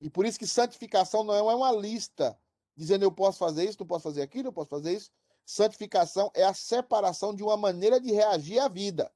[0.00, 2.38] E por isso que santificação não é uma lista
[2.76, 5.10] dizendo eu posso fazer isso, não posso fazer aquilo, eu posso fazer isso.
[5.44, 9.12] Santificação é a separação de uma maneira de reagir à vida.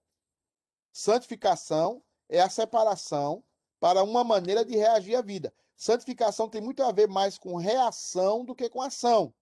[0.92, 3.44] Santificação é a separação
[3.78, 5.54] para uma maneira de reagir à vida.
[5.76, 9.32] Santificação tem muito a ver mais com reação do que com ação.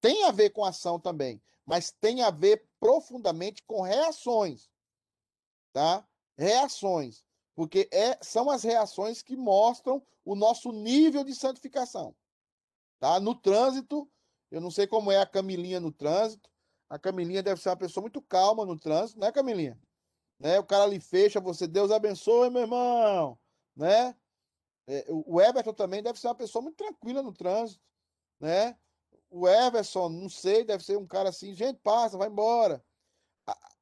[0.00, 4.70] Tem a ver com ação também, mas tem a ver profundamente com reações.
[5.72, 6.06] Tá?
[6.38, 7.24] Reações.
[7.52, 12.14] Porque é, são as reações que mostram o nosso nível de santificação.
[13.00, 13.18] Tá?
[13.18, 14.08] No trânsito,
[14.52, 16.48] eu não sei como é a Camilinha no trânsito.
[16.88, 19.76] A Camilinha deve ser uma pessoa muito calma no trânsito, né, Camilinha?
[20.38, 20.60] Né?
[20.60, 23.36] O cara lhe fecha, você, Deus abençoe, meu irmão,
[23.74, 24.14] né?
[24.86, 27.82] É, o Everton também deve ser uma pessoa muito tranquila no trânsito,
[28.38, 28.78] né?
[29.30, 32.82] O Everson, não sei, deve ser um cara assim, gente, passa, vai embora.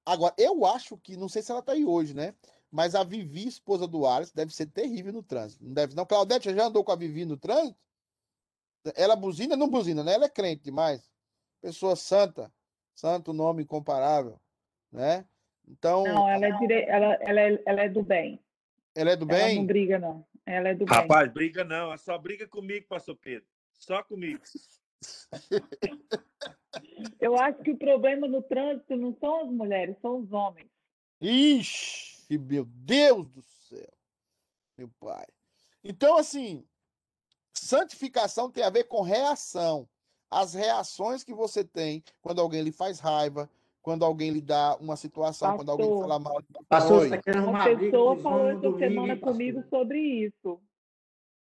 [0.05, 2.35] Agora, eu acho que, não sei se ela tá aí hoje, né?
[2.71, 5.65] Mas a Vivi, esposa do Alisson, deve ser terrível no trânsito.
[5.65, 6.05] Não deve, não.
[6.05, 7.79] Claudete já andou com a Vivi no trânsito?
[8.97, 10.15] Ela buzina, não buzina, né?
[10.15, 11.09] Ela é crente demais.
[11.63, 12.53] Pessoa santa,
[12.95, 14.39] santo nome incomparável,
[14.93, 15.25] né?
[15.67, 16.05] Então.
[16.05, 16.83] Não, ela é, dire...
[16.83, 18.41] ela, ela, é, ela é do bem.
[18.95, 19.39] Ela é do bem?
[19.39, 20.27] Ela não briga, não.
[20.45, 21.09] Ela é do Rapaz, bem.
[21.09, 21.87] Rapaz, briga não.
[21.87, 23.47] Ela só briga comigo, pastor Pedro.
[23.73, 24.43] Só comigo.
[27.21, 30.69] Eu acho que o problema no trânsito não são as mulheres, são os homens.
[31.21, 33.93] Ixi, meu Deus do céu.
[34.77, 35.27] Meu pai.
[35.83, 36.65] Então, assim,
[37.53, 39.89] Santificação tem a ver com reação.
[40.31, 43.49] As reações que você tem quando alguém lhe faz raiva,
[43.81, 46.43] quando alguém lhe dá uma situação, quando alguém fala mal.
[46.69, 50.61] Pastor, tá uma pessoa falou essa semana comigo sobre isso.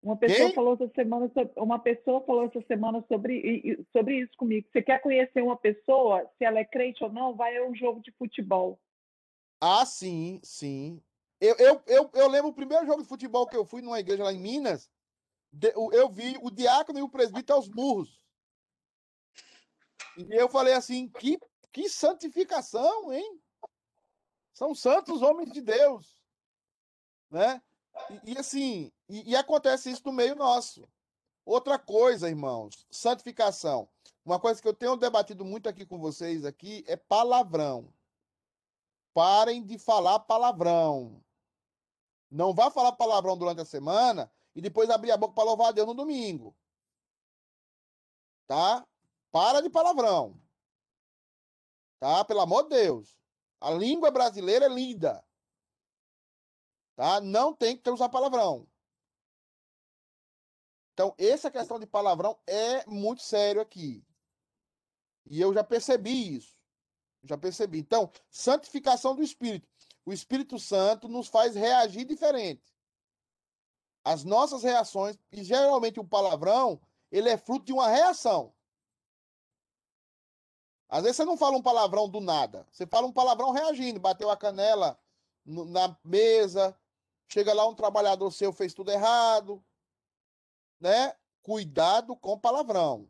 [0.02, 0.56] Uma pessoa Quem?
[0.56, 4.68] falou essa semana sobre, uma pessoa falou essa semana sobre, sobre isso comigo.
[4.72, 8.02] Você quer conhecer uma pessoa, se ela é crente ou não, vai a um jogo
[8.02, 8.80] de futebol.
[9.60, 11.02] Ah, sim, sim.
[11.42, 14.24] Eu, eu, eu, eu lembro o primeiro jogo de futebol que eu fui numa igreja
[14.24, 14.90] lá em Minas
[15.94, 18.24] eu vi o diácono e o presbítero aos burros.
[20.18, 21.40] E eu falei assim: que,
[21.72, 23.42] que santificação, hein?
[24.54, 26.22] São santos homens de Deus.
[27.32, 27.62] Né?
[28.10, 30.88] E, e assim, e, e acontece isso no meio nosso.
[31.46, 33.90] Outra coisa, irmãos, santificação.
[34.24, 37.92] Uma coisa que eu tenho debatido muito aqui com vocês aqui é palavrão.
[39.14, 41.24] Parem de falar palavrão.
[42.30, 45.72] Não vá falar palavrão durante a semana e depois abrir a boca para louvar a
[45.72, 46.56] Deus no domingo.
[48.46, 48.86] Tá?
[49.32, 50.40] Para de palavrão.
[52.00, 52.24] Tá?
[52.24, 53.20] Pelo amor de Deus.
[53.60, 55.24] A língua brasileira é linda.
[57.00, 57.22] Tá?
[57.22, 58.68] Não tem que usar palavrão.
[60.92, 64.06] Então, essa questão de palavrão é muito sério aqui.
[65.26, 66.58] E eu já percebi isso.
[67.24, 67.80] Já percebi.
[67.80, 69.66] Então, santificação do Espírito.
[70.06, 72.76] O Espírito Santo nos faz reagir diferente
[74.04, 78.54] as nossas reações, e geralmente o palavrão, ele é fruto de uma reação.
[80.90, 84.30] Às vezes você não fala um palavrão do nada, você fala um palavrão reagindo, bateu
[84.30, 85.00] a canela
[85.46, 86.78] na mesa,
[87.30, 89.64] chega lá um trabalhador seu fez tudo errado,
[90.80, 91.16] né?
[91.42, 93.10] Cuidado com palavrão.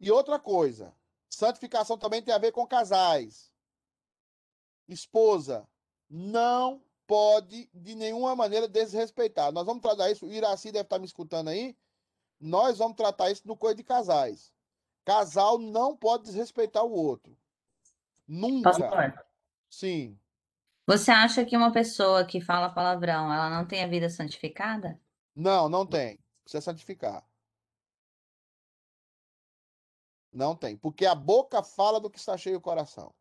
[0.00, 0.94] E outra coisa,
[1.28, 3.52] santificação também tem a ver com casais.
[4.88, 5.68] Esposa,
[6.08, 9.52] não pode de nenhuma maneira desrespeitar.
[9.52, 11.76] Nós vamos tratar isso, o Iraci deve estar me escutando aí.
[12.40, 14.52] Nós vamos tratar isso no coisa de casais.
[15.04, 17.36] Casal não pode desrespeitar o outro.
[18.26, 18.70] Nunca.
[18.70, 19.26] Pastor,
[19.70, 20.18] Sim.
[20.86, 25.00] Você acha que uma pessoa que fala palavrão, ela não tem a vida santificada?
[25.34, 26.18] Não, não tem.
[26.44, 27.26] Precisa santificar.
[30.32, 30.76] Não tem.
[30.76, 33.12] Porque a boca fala do que está cheio o coração.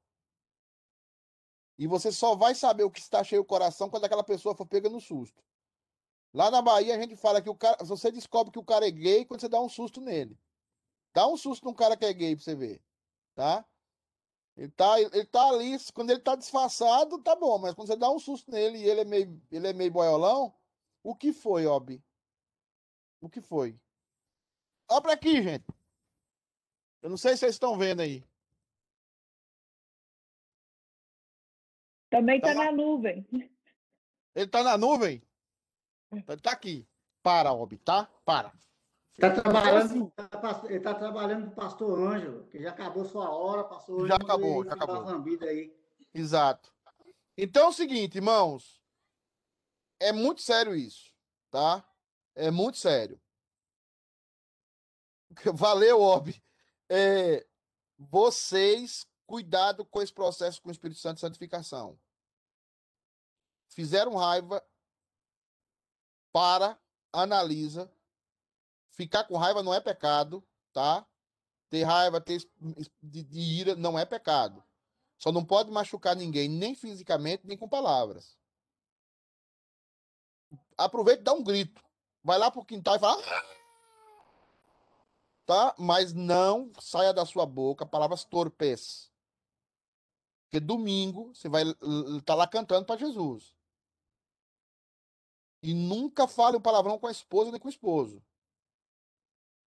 [1.78, 4.66] E você só vai saber o que está cheio o coração quando aquela pessoa for
[4.66, 5.43] pega no susto.
[6.34, 8.91] Lá na Bahia a gente fala que o cara, você descobre que o cara é
[8.91, 10.38] gay quando você dá um susto nele.
[11.13, 12.84] Dá um susto num cara que é gay pra você ver,
[13.34, 13.66] tá?
[14.58, 18.10] Ele tá, ele tá ali, quando ele tá disfarçado, tá bom, mas quando você dá
[18.10, 20.53] um susto nele e ele é meio, ele é meio boiolão,
[21.03, 22.01] o que foi, Obi?
[23.20, 23.78] O que foi?
[24.89, 25.66] Olha pra aqui, gente.
[27.01, 28.24] Eu não sei se vocês estão vendo aí.
[32.10, 32.66] Também Tá lá.
[32.66, 33.28] na nuvem.
[34.34, 35.22] Ele tá na nuvem?
[36.26, 36.88] Tá- Tá aqui.
[37.22, 38.06] Para, Obi, tá?
[38.24, 38.53] Para.
[39.18, 43.05] Tá Então, trabalhando, assim, tá ele está trabalhando com o pastor Ângelo, que já acabou
[43.05, 45.47] sua hora, pastor Já Ângelo, acabou, já acabou.
[45.47, 45.74] aí.
[46.13, 46.74] Exato.
[47.38, 48.82] Então é o seguinte, irmãos.
[49.99, 51.13] É muito sério isso,
[51.49, 51.88] tá?
[52.36, 53.20] É muito sério.
[55.53, 56.43] Valeu, Obi.
[56.89, 57.45] É,
[57.97, 61.97] vocês, cuidado com esse processo com o Espírito Santo de santificação.
[63.70, 64.61] Fizeram raiva,
[66.34, 66.78] para,
[67.13, 67.89] analisa.
[68.96, 71.06] Ficar com raiva não é pecado, tá?
[71.70, 72.48] Ter raiva, ter es-
[73.02, 74.64] de, de ira não é pecado.
[75.18, 78.38] Só não pode machucar ninguém, nem fisicamente, nem com palavras.
[80.78, 81.84] Aproveita e dá um grito.
[82.24, 83.22] Vai lá pro quintal e fala.
[83.22, 83.56] "Ah!"
[85.46, 85.76] Tá?
[85.78, 89.12] Mas não saia da sua boca palavras torpes.
[90.46, 91.64] Porque domingo você vai
[92.18, 93.56] estar lá cantando para Jesus.
[95.62, 98.24] E nunca fale um palavrão com a esposa nem com o esposo.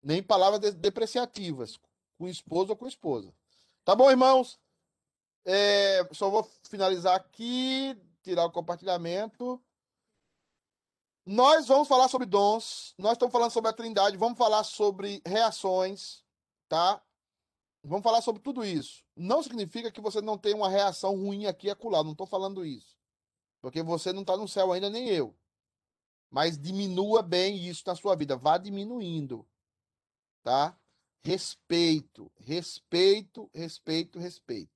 [0.06, 1.80] Nem palavras de- depreciativas
[2.16, 3.34] com esposo ou com esposa.
[3.84, 4.60] Tá bom, irmãos?
[5.44, 9.60] É, só vou finalizar aqui, tirar o compartilhamento.
[11.26, 16.24] Nós vamos falar sobre dons, nós estamos falando sobre a Trindade, vamos falar sobre reações,
[16.70, 17.04] tá?
[17.84, 19.04] Vamos falar sobre tudo isso.
[19.16, 22.64] Não significa que você não tem uma reação ruim aqui e acolá, não estou falando
[22.64, 22.96] isso.
[23.60, 25.36] Porque você não está no céu ainda, nem eu.
[26.30, 29.48] Mas diminua bem isso na sua vida, vá diminuindo,
[30.46, 30.80] tá?
[31.22, 34.76] Respeito, respeito, respeito, respeito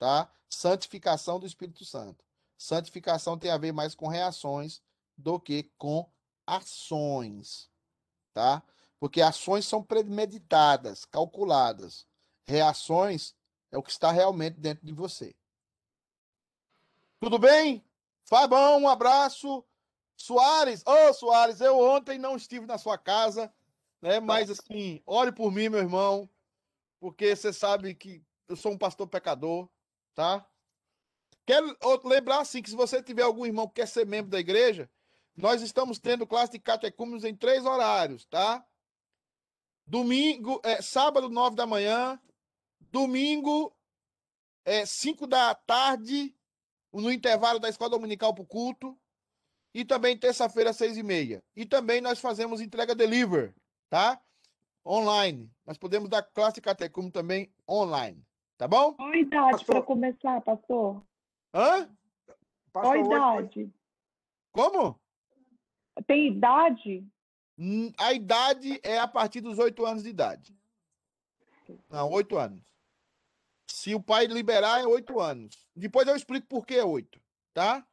[0.00, 0.28] tá?
[0.48, 2.24] Santificação do Espírito Santo.
[2.58, 4.82] Santificação tem a ver mais com reações
[5.16, 6.10] do que com
[6.46, 7.70] ações,
[8.32, 8.62] tá?
[8.98, 12.06] Porque ações são premeditadas, calculadas.
[12.44, 13.34] Reações
[13.70, 15.36] é o que está realmente dentro de você.
[17.20, 17.84] Tudo bem?
[18.24, 19.64] Fabão, um abraço.
[20.16, 23.52] Soares, ô Soares, eu ontem não estive na sua casa,
[24.00, 24.20] né?
[24.20, 26.28] Mas assim, ore por mim, meu irmão,
[26.98, 29.68] porque você sabe que eu sou um pastor pecador,
[30.14, 30.46] tá?
[31.46, 34.90] Quero lembrar assim que se você tiver algum irmão que quer ser membro da igreja,
[35.36, 38.64] nós estamos tendo classe de catecúmenos em três horários, tá?
[39.86, 42.20] Domingo, é, sábado, nove da manhã,
[42.92, 43.74] domingo,
[44.64, 46.36] é, cinco da tarde,
[46.92, 48.98] no intervalo da escola dominical para o culto,
[49.72, 51.42] e também terça-feira, seis e meia.
[51.54, 53.54] E também nós fazemos entrega deliver,
[53.90, 54.18] tá?
[54.86, 55.50] Online.
[55.66, 58.24] Nós podemos dar classe catecúmeno também online,
[58.56, 58.94] tá bom?
[58.94, 61.04] Qual a idade para começar, pastor?
[61.52, 61.90] Hã?
[62.72, 63.74] Qual a hoje- idade?
[64.52, 64.98] Como?
[66.06, 67.06] Tem idade?
[67.98, 70.56] A idade é a partir dos oito anos de idade.
[71.90, 72.64] Não, oito anos.
[73.68, 75.68] Se o pai liberar, é oito anos.
[75.76, 77.20] Depois eu explico por que é oito,
[77.52, 77.86] tá?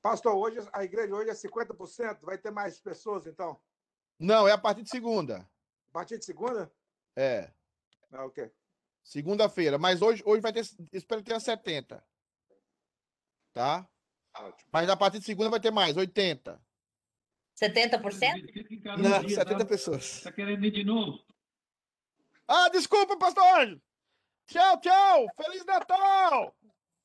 [0.00, 3.60] Pastor, hoje a igreja hoje é 50%, vai ter mais pessoas então?
[4.18, 5.48] Não, é a partir de segunda.
[5.88, 6.70] A partir de segunda?
[7.16, 7.50] É.
[8.12, 8.50] Ah, ok.
[9.02, 9.78] Segunda-feira.
[9.78, 10.64] Mas hoje, hoje vai ter.
[10.92, 12.02] Espero que tenha 70.
[13.52, 13.88] Tá?
[14.72, 16.60] Mas a partir de segunda vai ter mais, 80.
[17.60, 18.98] 70%?
[18.98, 20.22] Não, 70 pessoas.
[20.22, 21.24] Tá querendo ir de novo?
[22.48, 23.80] Ah, desculpa, pastor Anjo.
[24.46, 25.26] Tchau, tchau.
[25.36, 26.54] Feliz Natal.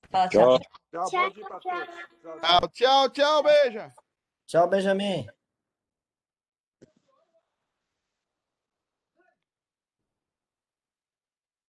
[0.10, 0.60] Fala Tchau.
[0.91, 1.45] Tchau, dia.
[1.45, 1.86] Tchau, tchau.
[2.41, 3.93] Tchau, tchau, tchau, beija.
[4.47, 5.30] Tchau, Benjamin.